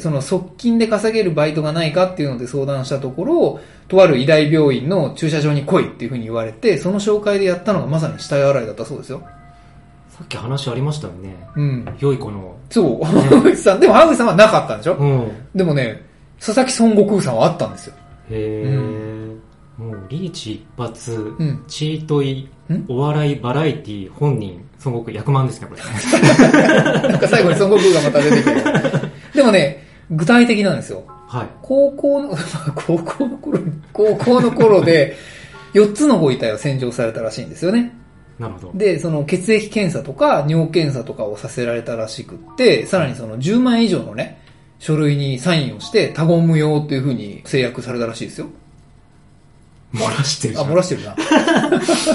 [0.00, 9.22] その側近で稼げるバイトがないかっていうので相談したところ、とある医大病院の駐車場に来いっていうふうに言われて、その紹介でやったのがまさに死体洗いだったそうですよ。
[10.10, 11.34] さっき話ありましたよね。
[11.56, 11.96] うん。
[11.98, 12.56] 良い子の。
[12.70, 13.04] そう。
[13.04, 14.94] 浜口さん、でも浜口さんはなかったんでしょ？
[14.94, 15.32] うん。
[15.54, 16.02] でもね、
[16.38, 17.94] 佐々木孫悟空さんはあったんですよ。
[18.30, 19.36] へえ、
[19.76, 22.48] もうリーチ一発、んチートイん、
[22.88, 25.82] お笑いバラエティ本人、孫悟空役満ですね、これ。
[27.08, 29.10] なんか最後に孫悟空がまた出てくる。
[29.34, 31.04] でもね、具体的なんですよ。
[31.26, 31.46] はい。
[31.62, 35.16] 高校の、ま あ高校の頃に、高校の頃で、
[35.74, 37.92] 4つのご遺体を洗浄されたらしいんですよね。
[38.38, 38.72] なるほど。
[38.74, 44.40] で、その血液検査とか尿検査とかをさせられたらしくって、さらにその10万円以上のね、
[44.78, 48.46] 書類にサインをして、他言無用っていう風に制約されたらしいですよ。
[49.94, 50.70] 漏らしてるじあ、ゃん。
[50.70, 51.16] 漏らしてるな。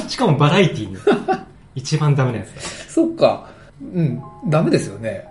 [0.09, 0.97] しかもバラエティに。
[1.75, 3.49] 一番ダメなやつ そっか。
[3.81, 5.25] うん、ダメですよね。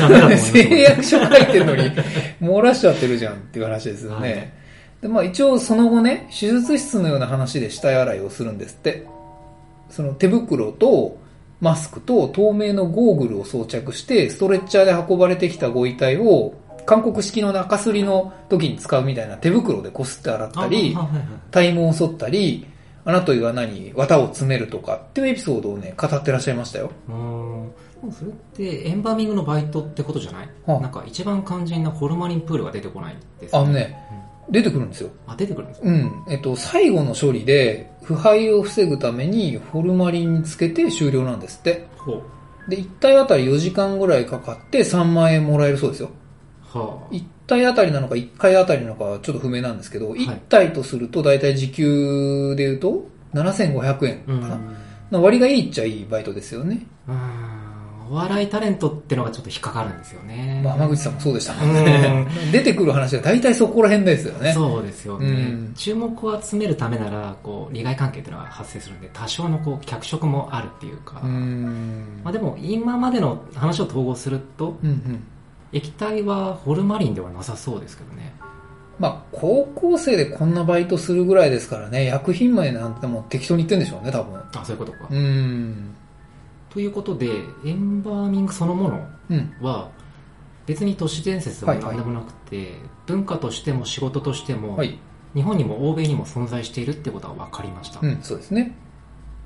[0.00, 0.08] だ。
[0.08, 0.52] ダメだと思います。
[0.52, 1.90] 誓約書書いてるのに、
[2.40, 4.30] 漏らしちゃってるじゃんっていう話ですよね。
[4.30, 4.52] はい
[5.00, 9.06] で、まあ一応その後ね、手術室のような話で死体洗いをするんですって。
[9.90, 11.16] その手袋と
[11.60, 16.54] マスクと透明のゴーグルを装着して、ストレッチャーで運ばれてきたご遺体を、
[16.88, 20.96] 韓国式の中すりの時に使うみたいな手袋でこすって洗ったり
[21.50, 22.66] 体毛を剃ったり、
[23.04, 26.90] あなたが何、綿を詰めるとかっていうエピソードをね、語ってらっしゃいましたよ。
[27.06, 27.72] うーん
[28.10, 33.94] それってエンバーミングのバイトってことじゃない、はあなんか一番肝心なホルマリンプールが出てこないんですあのね、
[34.48, 35.10] 出てくるんですよ。
[35.26, 35.88] あ、出てくるんですか？
[35.88, 36.24] うん。
[36.30, 41.86] えっと、最後の処理で、腐敗を防ぐためにホルマリンにつけて終了なんですって。
[41.98, 42.22] ほ
[42.66, 42.70] う。
[42.70, 46.08] で、1体あたり4時間ぐらいかかって3万円もらえるそうですよ。
[46.78, 54.32] は1体あたりなのか1回あたりなのかはちょっと不明なんですけど、1体とすると大体時給で言うと7500円あ。
[54.32, 54.40] うん。
[54.40, 54.60] かな。
[55.10, 56.86] な割がいいっちゃいいバイトですよね。
[57.08, 57.58] うん
[58.10, 60.62] お笑いタレントってのがちょっと引っかかるんですよね。
[60.64, 62.26] まあ、浜口さんもそうでしたもんね。
[62.50, 64.52] 出てくる話は大体そこら辺ですよね。
[64.52, 71.20] そうですよね、うん注目を集めるためなら、こう、利害関係っていうのが発生するんで、多少のこう、脚色もあるっていうか。
[71.22, 71.26] う。
[71.26, 75.22] まあでも、今までの話を統合すると、うんうん。
[75.72, 78.34] 液体はホルマリンではなさそうですけどね。
[78.98, 84.40] まあ、高校生でこんなバイトするぐらいですからね、薬品名なんてもう適当に言ってんでしょうね、多分。
[84.52, 85.06] あ、そういうことか。
[85.10, 85.94] うーん。
[86.70, 87.28] ということで、
[87.64, 89.54] エンバーミングそのものうん。
[89.60, 89.90] は、
[90.66, 92.74] 別に都市伝説でも何でもなくて、
[93.06, 94.98] 文化としても仕事としても、はい。
[95.34, 98.00] 日本にも欧米にも存在しているってことは分かりました。
[98.02, 98.74] うん、そうですね。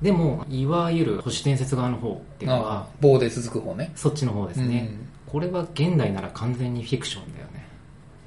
[0.01, 3.91] でも、いわゆる都市伝説側の方っていうのあはあ、、棒で続く方ね。
[3.95, 4.89] そっちの方ですね。
[5.33, 7.67] これは現代なら完全にフィクションだよね。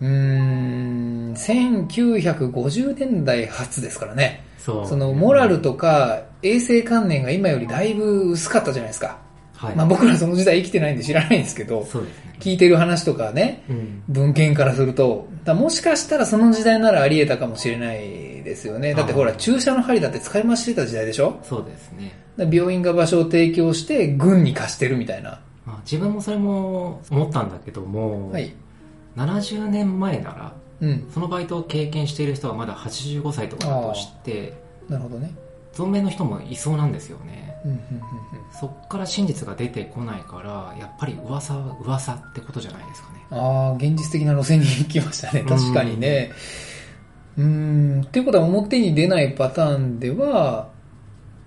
[0.00, 0.10] うん。
[0.10, 4.44] うーん、1950年代初ですからね。
[4.58, 4.86] そう。
[4.86, 9.18] その、モラルとか衛生観念が今よりだいぶ薄かったじゃないですか。
[9.54, 9.76] はい。
[9.76, 12.36] まあ僕らその時代生きてないんで知らないんですけど、そうですね。
[12.40, 14.02] 聞いてる話とかね、うん。
[14.08, 18.94] 文献からすると、だもしかしたらその時代ならあり得たかもしれないですよね。
[18.94, 21.38] だってほら、注射の針だって使い回してた時代でしょ？
[21.44, 22.12] そうですね。
[22.36, 25.40] 病院が場所を提供して軍に貸してるみたいな。
[25.86, 28.52] まあ、自分もそれも思ったんだけども、はい。
[29.16, 31.10] 70年前なら、うん。
[31.12, 34.54] そのバイトを経験している人はまだ85歳とかだとして、
[34.88, 35.32] なるほどね。
[35.72, 37.54] 存命の人もいそうなんですよね。
[37.64, 37.80] うん、うん、
[38.52, 43.26] そっから真実が出てこないから、やっぱり噂は噂ってことじゃないですかね。
[43.30, 43.38] うん。
[43.38, 45.44] ああ、現実的な路線に行きましたね。
[45.46, 46.30] 確かにね。
[47.36, 48.02] うーん。
[48.02, 50.68] っていうことは表に出ないパターンでは、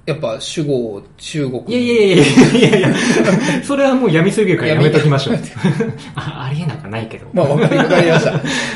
[0.09, 1.63] やっぱ主語、中国。
[1.67, 2.25] いやいやいや
[2.67, 2.89] いやいや
[3.63, 5.39] それはもうやみすぎるからやめときましょう。
[6.15, 7.27] あありえなくはないけど。
[7.31, 8.25] まあ、わかりまし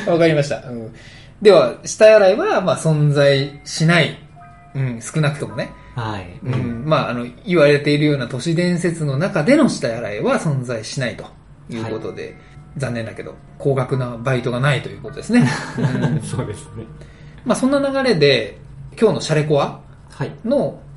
[0.06, 0.12] た。
[0.12, 0.58] わかりました。
[0.58, 0.94] うん、
[1.42, 4.16] では、死体洗いは、まあ、存在しない。
[4.76, 5.72] うん、少なくともね。
[5.96, 6.38] はい。
[6.46, 11.26] うん、まあ、あの、言われているような都市伝説の中での死体洗いは存在しないと
[11.68, 12.36] いうことで、
[12.78, 15.48] 残念だけど、高額なバイトがないということですね。
[15.82, 15.82] う
[16.16, 16.84] んそうですね。
[17.44, 18.60] まあそんな流れで、
[19.00, 20.32] 今日のシャレコアはい。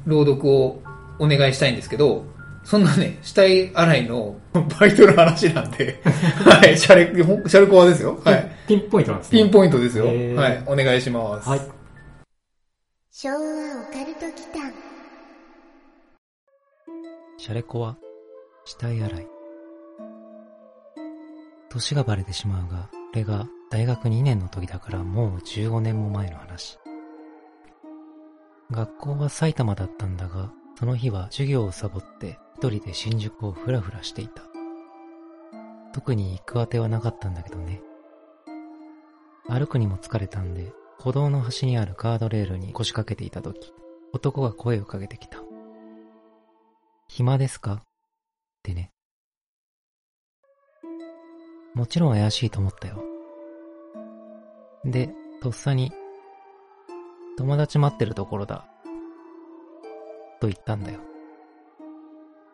[0.06, 0.82] の朗読を
[1.18, 2.24] お願いしたいんですけど、
[2.64, 4.40] そんなね、死体洗いの
[4.80, 8.20] バイトの話なんで、 はい、シャレ、シャレコアですよ。
[8.24, 8.50] はい。
[8.66, 9.42] ピンポイントなんですね。
[9.42, 10.06] ピンポイントですよ。
[10.06, 11.48] はい、お願いします。
[11.48, 11.60] はい。
[13.12, 13.38] 昭和オ
[13.92, 14.72] カルト祈間
[17.38, 17.96] シャレコは
[18.64, 19.26] 死体洗い。
[21.70, 26.78] 年がバレてしまうが、これが大学2年の時だからもう15年も前の話。
[28.70, 34.42] 学校は埼玉だったんだが、その日は授業をサボって一人で新宿をふらふらしていた。
[35.92, 37.80] 特に行く当てはなかったんだけどね。
[39.48, 43.72] 歩くにも疲れたんで、歩道の端にあるガードレールに腰掛けていた時、
[44.12, 45.38] 男が声をかけてきた。
[47.08, 47.74] 暇ですか？
[47.74, 47.82] っ
[48.64, 48.90] てね。
[51.74, 53.02] もちろん怪しいと思ったよ。
[54.84, 55.92] で、とっさに、
[57.38, 58.66] 友達待ってるところだ。
[60.40, 61.00] と言ったんだよ。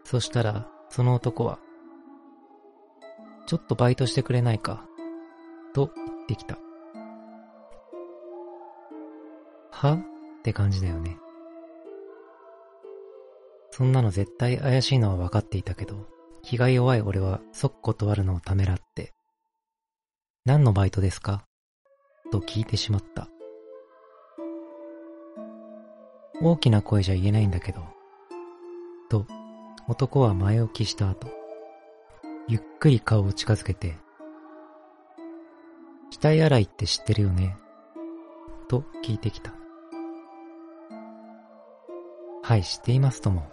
[0.04, 1.58] そしたら、その男は、
[3.46, 4.84] ちょっとバイトしてくれないか、
[5.72, 6.58] と言ってきた。
[9.70, 9.94] は？
[9.94, 11.18] って感じだよね。
[13.70, 16.06] そんなの絶対怪しいのは分かっていたけど、
[16.42, 19.12] 気が弱い俺は即断るのをためらって、
[20.44, 21.44] 何のバイトですか？
[22.30, 23.28] と聞いてしまった。
[26.42, 27.82] 大きな声じゃ言えないんだけど、
[29.08, 29.26] と、
[29.86, 31.28] 男は前置きした後、
[32.48, 33.96] ゆっくり顔を近づけて、
[36.10, 37.56] 死体洗いって知ってるよね？
[38.68, 39.52] と聞いてきた。
[42.42, 43.48] はい、知っていますとも。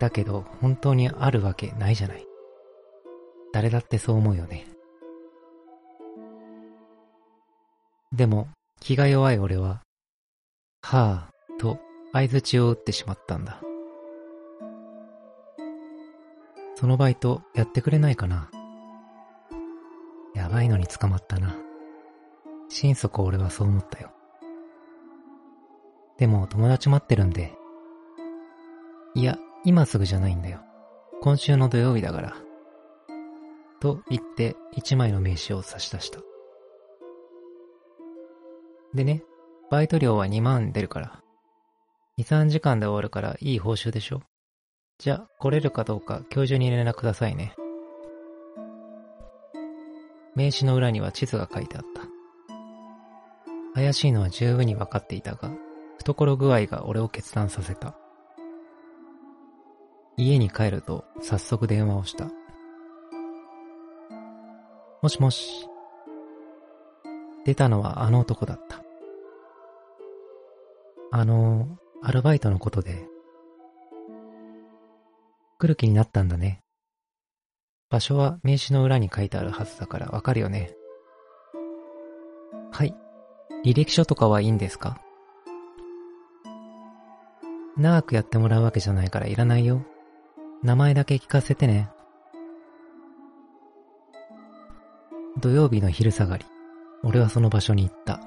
[0.00, 2.26] だけど、本当にあるわけないじゃない。
[3.52, 4.66] 誰だってそう思うよね。
[8.12, 8.48] でも、
[8.80, 9.82] 気が弱い俺は、
[10.82, 11.39] はぁ、
[12.12, 13.60] と相槌を打ってしまったんだ。
[16.74, 18.50] そのバイトやってくれないかな？
[20.34, 21.56] やばいのに捕まったな。
[22.68, 24.10] 心底俺はそう思ったよ。
[26.18, 27.54] でも友達待ってるんで。
[29.14, 30.60] いや、今すぐじゃないんだよ。
[31.20, 32.36] 今週の土曜日だから。
[33.80, 36.20] と言って一枚の名刺を差し出した。
[38.94, 39.22] でね、
[39.70, 41.22] バイト料は2万出るから。
[42.20, 44.20] 2、3時間で終わるからいい報酬でしょ？
[44.98, 47.54] じゃあ、来れるかどうか今日中に連絡くださいね。
[50.34, 52.02] 名刺の裏には地図が書いてあった。
[53.74, 55.50] 怪しいのは十分に分かっていたが、
[55.96, 57.94] 懐具合が俺を決断させた。
[60.18, 62.26] 家に帰ると早速電話をした。
[65.00, 65.66] もしもし。
[67.46, 68.82] 出たのはあの男だった。
[71.12, 71.66] あの、
[72.02, 73.06] アルバイトのことで。
[75.58, 76.60] 来る気になったんだね。
[77.90, 80.72] 場所は名刺の裏に書いてあるはずだからわかるよね。
[82.72, 82.94] はい。
[83.64, 84.98] 履歴書とかはいいんですか？
[87.76, 89.84] 長くやってもらうわけじゃないからいらないよ。
[90.62, 91.90] 名前だけ聞かせてね。
[95.38, 96.46] 土曜日の昼下がり、
[97.02, 98.20] 俺はその場所に行った。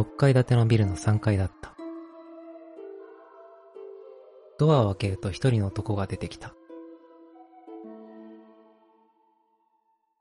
[0.00, 1.74] 6階建てのビルの3階だった。
[4.58, 6.54] ドアを開けると一人の男が出てきた。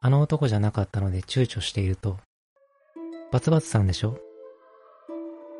[0.01, 2.17] あの男じゃなかったので躊躇していると、
[3.31, 4.19] バツバツさんでしょ？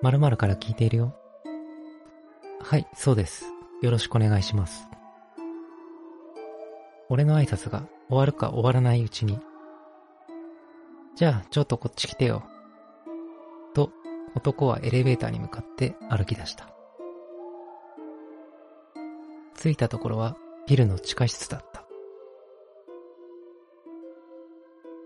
[0.02, 1.16] 〇〇から聞いているよ。
[2.62, 3.46] はい、そうです。
[3.82, 4.86] よろしくお願いします。
[7.08, 9.40] 俺の挨拶が終わるか終わらないうちに、
[11.16, 12.44] じゃあちょっとこっち来てよ。
[14.36, 16.70] 男はエレベーターに向かって歩き出した。
[19.58, 20.38] 着いたところは
[20.68, 21.84] ビルの地下室だった。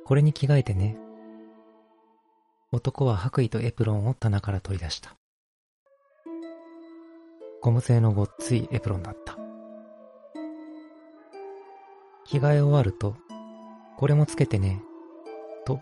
[0.06, 0.98] これに着替えてね。
[2.72, 5.16] 男は白衣とエプロンを棚から取り出した。
[7.62, 9.38] ゴム製のごっついエプロンだった。
[12.26, 13.16] 着替え終わると、
[13.98, 14.82] これもつけてね、
[15.66, 15.80] と、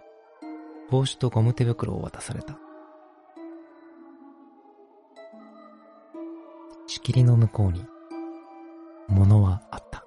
[0.90, 2.60] 帽子とゴム手袋を渡された。
[7.04, 7.84] 切りの向こうに、
[9.08, 10.06] 物はあった。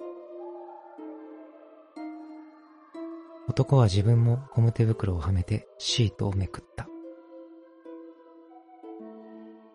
[3.49, 6.87] 男は自分もゴム手袋をはめてシートをめくった。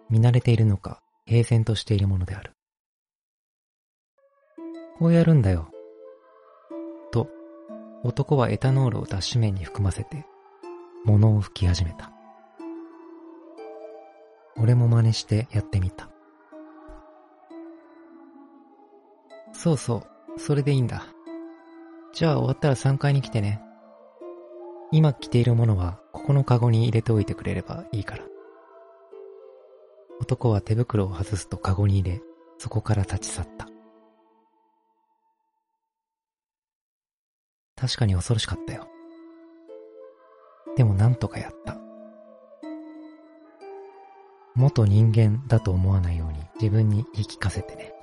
[0.09, 2.53] 見慣れているのか、平然としているものである。
[4.97, 5.69] こうやるんだよ。
[7.11, 7.27] と、
[8.03, 10.25] 男はエタノールを脱脂面に含ませて、
[11.03, 12.11] 物を吹き始めた。
[14.57, 16.09] 俺も真似してやってみた。
[19.61, 20.07] そうそ
[20.37, 21.05] う、それでいいんだ。
[22.13, 23.61] じゃあ終わったら3階に来てね。
[24.93, 28.23] 今着ているものはここのカゴに入れておいてくれればいいから。
[30.21, 32.21] 男は手袋を外すとカゴに入れ、
[32.57, 33.67] そこから立ち去った。
[37.75, 38.87] 確かに恐ろしかったよ。
[40.77, 41.77] でもなんとかやった。
[44.55, 47.98] 元人間だと思わないように自分に言い聞かせてね。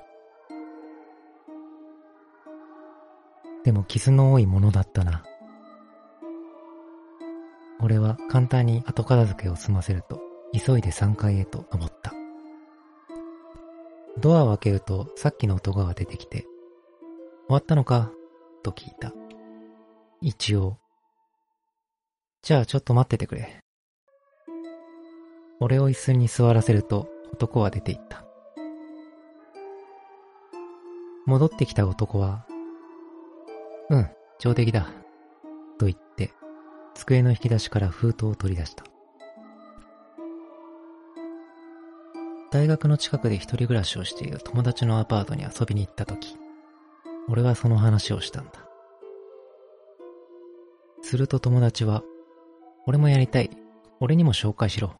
[3.67, 5.25] でも傷の多いものだったな。
[7.81, 10.21] 俺は簡単に後片付けを済ませると、
[10.53, 12.13] 急いで3階へと登った。
[14.21, 16.43] ドアを開けると、さっきの男が出てきて、
[17.47, 18.09] 終わったのか？
[18.63, 19.11] と聞いた。
[20.21, 20.77] 一応。
[22.43, 23.59] じゃあちょっと待っててくれ。
[25.59, 28.23] 俺を椅子に座らせると、男は出て行った。
[31.25, 32.45] 戻ってきた男は、
[33.89, 34.09] うん、
[34.39, 34.89] 上出来だ。
[35.79, 36.33] と言って、
[36.93, 38.83] 机の引き出しから封筒を取り出した。
[42.51, 46.37] 大学の近くで一人暮らしをしている友達のアパートに遊びに行った時、
[47.29, 48.51] 俺はその話をしたんだ。
[51.01, 52.03] すると友達は、
[52.85, 53.49] 俺もやりたい。
[53.99, 54.95] 俺にも紹介しろ。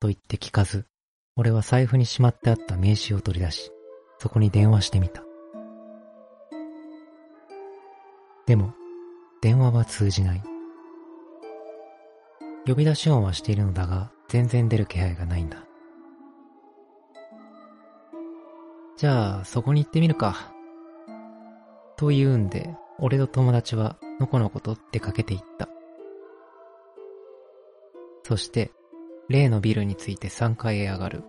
[0.00, 0.86] と言って聞かず、
[1.36, 3.70] 俺は財布にしまってあった名刺を取り出し、
[4.18, 5.25] そこに電話してみた。
[8.46, 8.72] でも、
[9.40, 10.42] 電話は通じない。
[12.64, 15.64] 呼び出し音はしているのだが、全然出る気配がないんだ。
[18.96, 20.52] じゃあ、そこに行ってみるか。
[21.96, 25.68] と言うんで、俺と友達はのこのこと出かけていった。
[28.22, 28.70] そして、
[29.28, 31.24] 例のビルについて3階へ上がる。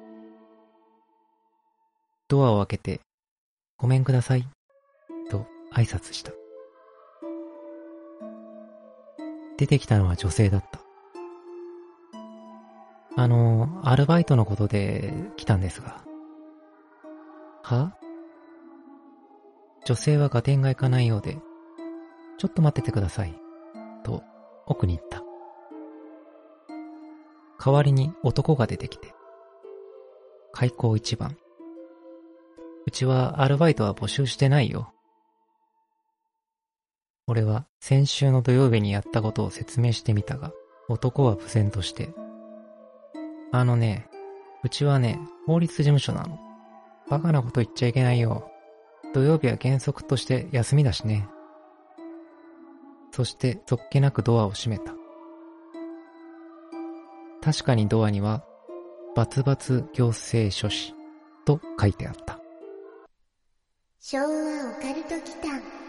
[2.28, 3.02] ドアを開けて、
[3.78, 4.48] ごめんください、
[5.30, 6.32] と挨拶した。
[9.58, 10.80] 出てきたのは女性だった。
[13.20, 16.04] あの、アルバイトのことで来たんですが。
[17.64, 17.98] は？
[19.86, 21.40] 女性は合点がいかないようで、
[22.38, 23.34] ちょっと待っててください。
[24.04, 24.24] と、
[24.68, 25.24] 奥に行った。
[27.60, 29.16] 代わりに男が出てきて。
[30.52, 31.36] 開口一番。
[32.86, 34.94] うちはアルバイトは募集してないよ。
[37.30, 40.54] 俺は先週の土曜日にやったことを説明してみたが、
[40.88, 42.10] 男は無然として。
[43.52, 44.08] あのね、
[44.64, 46.40] うちはね、法律事務所なの。
[47.10, 48.50] バカなこと言っちゃいけないよ。
[49.14, 51.28] 土曜日は原則として休みだしね。
[53.12, 54.94] そして、そっけなくドアを閉めた。
[57.42, 58.46] 確かにドアには、
[59.16, 60.94] バツバツ行政書士
[61.44, 62.40] と書いてあった。
[64.00, 65.87] 昭和オカルト期間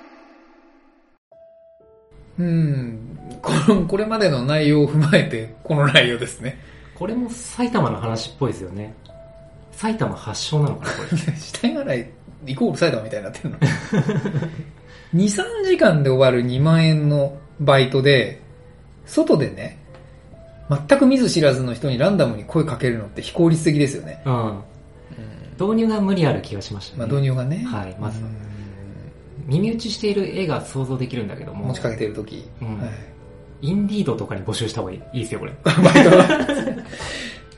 [2.38, 2.98] うん。
[3.42, 6.58] この、これまでの内容を踏まえて、この内容ですね。
[6.94, 8.94] これも埼玉の話っぽいですよね。
[9.72, 11.36] 埼玉発祥なのかな、これ。
[11.36, 12.10] 死体洗い、
[12.46, 13.58] イコール埼玉みたいになってるの。
[15.14, 18.40] 2、3時間で終わる2万円のバイトで、
[19.06, 19.78] 外でね、
[20.68, 24.20] 全く見ず知らずの人にランダムに声かけるのって非効率的ですよね。
[24.24, 24.62] うん。
[25.58, 27.12] 導入が無理ある気がしましたまあね。
[27.12, 27.64] 導入がね。
[27.64, 28.47] はいまずはうん
[29.48, 31.64] 耳打ちしている絵が想像できるんだけども。
[31.66, 32.90] 持ちかけてる時、うんはい。
[33.62, 35.52] インディードとかに募集した方がいいいいですよ、これ。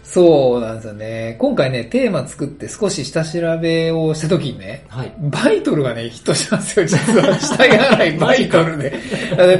[0.03, 1.37] そうなんですよね。
[1.39, 5.15] 今回ね、テーマ作って少し下調べをした時にね、はい。
[5.21, 7.39] バイトルがね、ヒットしたんですよ、実は。
[7.39, 8.93] 死体洗いバイトルで。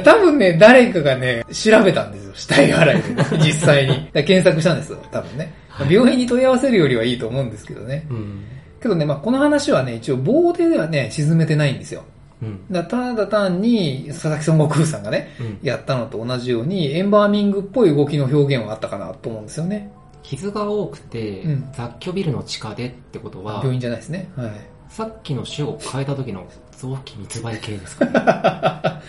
[0.03, 4.09] 多分ね、誰かがね、調べたんですよ、死体洗いで、ね、実際に。
[4.23, 5.53] 検索したんですよ、多分ね。
[5.69, 8.05] まあ病院に問い合わせるよりはいいと思うんですけどね。
[8.09, 8.43] うん。
[8.81, 12.03] けどね、まあこの話はね、一応法廷ではね、沈めてないんですよ。
[12.41, 12.59] うん。
[12.71, 15.59] だただ単に、佐々木孫悟空さんがね、うん。
[15.61, 19.91] やったのと同じように、エンバーミングっぽい動きの表現はあったかなと思うんですよね。
[20.23, 24.31] 傷が多くて、うん雑居ビルの地下でってことは、病院じゃないですね。
[24.35, 24.51] はい。
[24.89, 26.45] さっきの種を変えた時の
[26.77, 28.11] 臓器密売系ですかね。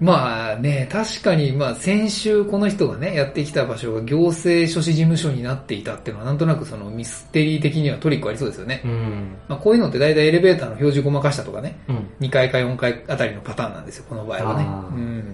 [0.00, 8.82] まあね、確かに、まあ先週この人がね、やってきた場所が行政書士事務所になっていたっていうのはなんとなくそのミステリー的にはトリックありそうですよね。
[8.84, 9.36] うん。
[9.48, 12.10] まあこういうのって大体エレベーターの表示ごまかしたとかね、うん。
[12.20, 15.24] 2階か4階あたりのパターンなんですよ、この場合はね。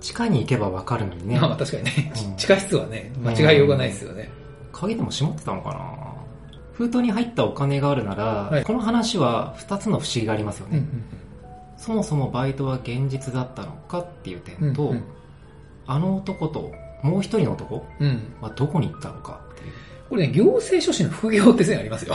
[0.00, 1.38] 地下に行けばわかるのにね。
[1.40, 4.30] まあまあ確かにね、うん 地下室はね、間違いようがないですよね。
[4.72, 5.80] 鍵でも閉まってたのかな
[6.72, 10.78] 封筒に入ったお金があるなら、はいこの話は2つの不思議がありますよね。
[10.78, 11.02] うん
[11.76, 14.74] そもそもバイトは現実だったのかっていううんうん。
[14.74, 15.04] 点と、うん
[15.86, 16.72] あの男と
[17.02, 17.84] もう一人の男。
[18.40, 19.72] はどこに行ったのかっていう。
[20.08, 22.14] これね、行政書士の副業って線ありますよ。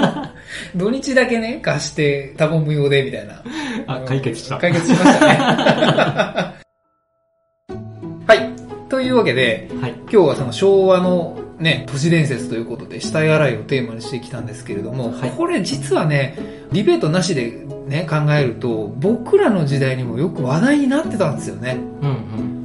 [0.74, 3.42] 土日だけね、貸して、多分無用で、みたいな。
[3.86, 4.56] あ、解決した。
[4.56, 5.34] 解決しましたね。
[8.26, 8.88] はい。
[8.88, 9.94] というわけで、はい。
[10.10, 16.38] 今日はその昭和のね、都市伝説ということで、死体洗いをテーマにしてきたんですけれども、はいこれ実はね、
[16.76, 17.52] ディベートなしで
[17.86, 21.78] ね、考えると、僕らの時代にもよく話題になってたんですよね。
[22.02, 22.16] うん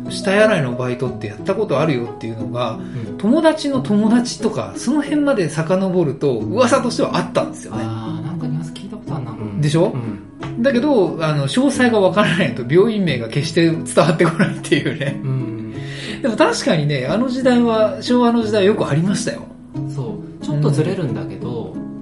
[0.09, 3.11] 死体洗いのバイトってやったことあるよっていうのが、うん。
[3.11, 7.83] うん、友達の友達とか、その辺まで遡ると、噂としてはあったんですよね。
[7.85, 9.31] あー、なんかニュアンス聞いたことあるな。
[9.31, 9.93] うんでしょ？
[9.95, 10.61] うん。
[10.61, 15.21] だけど、あの、詳細がわからないと病院名が決して伝わってこないっていうね。
[15.23, 15.73] うん。
[16.21, 19.43] でも確かにね、あの時代は、昭和の時代よくありましたよ。
[19.95, 20.45] そう。
[20.45, 21.40] ちょっとずれるんだけど、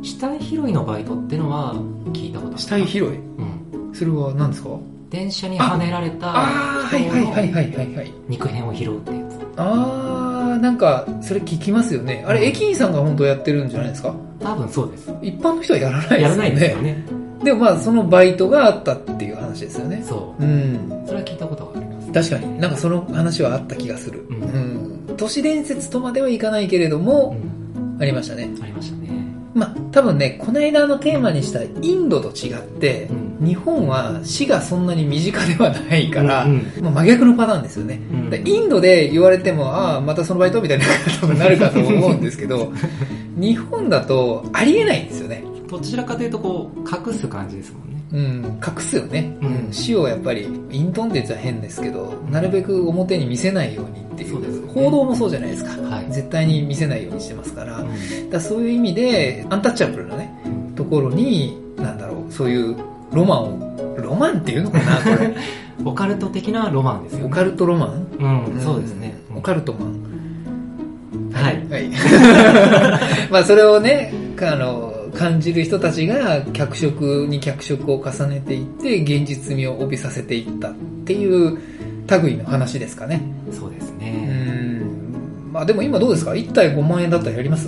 [0.09, 1.75] 死体拾いのバイトってのは
[2.13, 2.59] 聞いたことある。
[2.59, 3.07] 死体拾い？
[3.07, 3.91] うん。
[3.93, 4.69] それは何ですか？
[5.11, 8.11] 電車にはねられたああ、はいはいはいはいはいはい。
[8.27, 9.39] 肉片を拾うってやつ。
[9.57, 12.23] あー、なんか、それ聞きますよね。
[12.27, 14.13] あれ、駅員さんが本当やってるんじゃないですか？
[14.39, 15.13] 多分そうです。
[15.21, 16.21] 一般の人はやらないですよね。
[16.23, 17.05] やらないんですよね。
[17.43, 20.03] でもまあ、そのバイトがあったっていう話ですよね。
[20.03, 20.73] そうん。
[21.03, 21.07] う。
[21.07, 22.11] それは聞いたことがあります。
[22.11, 24.25] 確かになんかその話はあった気がする。
[24.29, 25.15] ううんん。
[25.17, 27.97] 都市伝説とまではいかないけれどうも、ん。
[28.01, 28.49] ありましたね。
[28.61, 29.09] ありましたね。
[29.59, 37.95] まあ、多分ね、この間のテーマにしたインドと違って、うん日本は死がそんなに身近ではないから、うんまあ、真逆のパターンですよね。
[38.11, 40.85] うんでインドで言われても、ああ、またそのバイトみたいな
[41.21, 42.73] 多分なるかと思うんですけど、
[43.37, 45.43] 日本だとありえないんですよね。
[45.69, 47.99] どちらかというとこう、隠す感じですもんね。
[48.11, 49.37] うん、隠すよね。
[49.41, 55.79] うんうん死をやっぱり、隠遁って言ったら変ですけど、なるべく表に見せないようにっていう、そうね報道もそうじゃないですか。
[55.83, 56.11] はい。
[56.11, 60.33] 絶対に見せないようにしてますから、うんらそういう意味で、アンタッチャブルなね、
[60.75, 62.75] ところに、なんだろう、そういう
[63.11, 65.35] ロマンを、ロマンっていうのかな、これ。
[65.85, 67.25] オカルト的なロマンですよね。
[67.27, 67.85] オカルトロマ
[68.19, 68.47] ン？
[68.51, 69.17] うん、そうですね。
[69.35, 70.09] オカルトマン。
[71.31, 71.67] はい。
[71.69, 71.89] はい。
[73.31, 80.73] まあそれをね、あの、感じる人たちが脚色に脚色を重ねていって、現実味を帯びさせていったっ
[81.05, 81.59] ていう
[82.23, 83.21] 類の話ですかね。
[83.51, 84.11] うそうですね。
[84.81, 85.51] ん。
[85.51, 87.67] まあでも今どうですか ?1 体5万円だったらやります？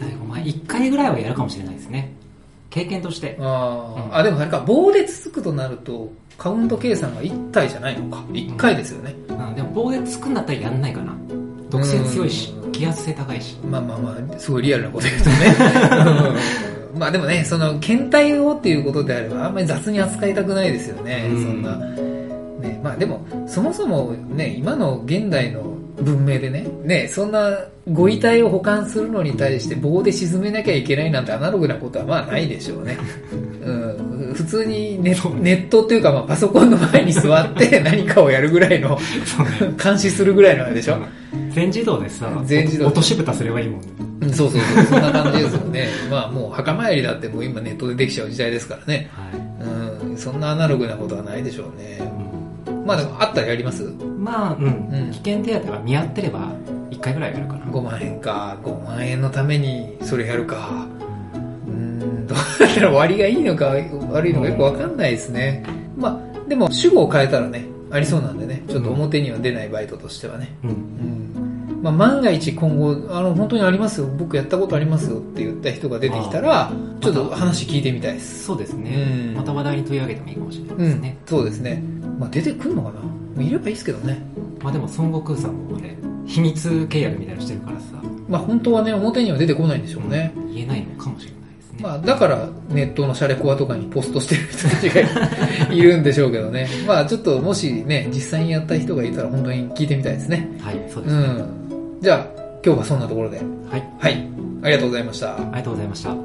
[0.00, 2.12] 第5枚、1回ぐらいはやるかもしれないですね。
[2.70, 3.36] 経験として。
[3.38, 8.24] あー、うんあ、でもあれか、棒で続くとなると、カウント計算が1体じゃないのか。
[8.32, 9.14] 1回ですよね。
[9.28, 11.16] うん、でも棒でつくんだったらやんないかな。
[11.78, 13.56] 毒性強いしうん、気圧性高いし。
[13.70, 15.36] まあまあまあ、すごいリアルなこと言うとね。
[16.68, 21.76] うんまあでもね、その、検体をっていうことであれば、あんまり雑に扱いたくないですよね、うんそんな。
[21.76, 27.56] ね、まあでも、そもそもね、今の現代の文明でね、ね、そんな
[27.90, 32.98] ご遺体を保管するのに対して棒で沈めなきゃいけないなんてアナログなことはまあないでしょうね。
[33.62, 38.98] うん、普通にネネットっていうかまあパソコンの前に座って 何かをやるぐらいの。
[39.82, 40.98] 監視するぐらいのあれでしょ？
[41.52, 43.86] 全自動でさ、全自動落とし蓋すればいいもんね。
[44.22, 45.88] うんそうそうそう、そんな感じですよね。
[46.10, 49.10] まあもう墓参りだってもう今ネットでできちゃう時代ですからね。
[49.12, 50.08] はい。
[50.10, 52.00] うん、そんなアナログなことはないでしょうね。
[52.84, 53.82] うんまあでもあったらやります？
[54.18, 54.64] まあ、うん。
[54.66, 54.68] う
[55.08, 56.50] ん危険手当が見合ってれば、
[56.90, 57.64] 1回ぐらいはやるかな。
[57.66, 60.86] 5万円か、5万円のためにそれやるか。
[61.66, 63.66] うーん、どうだったら割がいいのか
[64.10, 65.64] 悪いのかよくわかんないですね。
[65.96, 70.54] まあ、でも主語を変えたらね、ありそうなんでね、ちょっと表には出ないバイトとしてはね。
[70.64, 70.70] うん。
[70.70, 71.80] うん。
[71.82, 76.70] まあ万が一今後、あの、本当にありますよ、僕やったことありますよって言った人が出てきたら、
[77.00, 78.44] ちょっと話聞いてみたいです。
[78.44, 79.30] そうですね。
[79.30, 81.82] うんまた話題に取り上げてもいいかもしれないうんですね。、そうですね。
[82.18, 82.92] まあ出てくるのか
[83.36, 83.42] な？
[83.42, 84.22] いればいいですけどね。
[84.62, 85.96] まあでも孫悟空さんもあれ、
[86.26, 87.86] 秘密契約みたいなのしてるからさ、
[88.28, 90.32] まあ本当はね、表には出てこないんでしょうね。
[90.52, 91.78] 言えないのかもしれないですね。
[91.82, 94.88] まあだからネットのシャレコアとかにポストしてる人たち
[95.68, 96.68] が いるんでしょうけどね。
[96.86, 100.48] まあちょっともしね、実際にやった人がいたら本当に聞いてみたいですね。
[100.60, 101.26] はい、そうでうすね。
[101.26, 101.48] ん。
[102.00, 102.26] じゃあ
[102.64, 103.38] 今日はそんなところで。
[103.70, 104.26] はい、はい。
[104.62, 105.36] ありがとうございました。
[105.36, 106.16] ありがとうございました。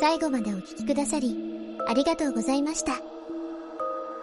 [0.00, 1.51] 最後までお聞きくださり、
[1.88, 2.92] ありがとうございました。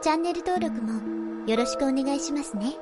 [0.02, 2.78] チャンネル登録もよろしくお願いしますね。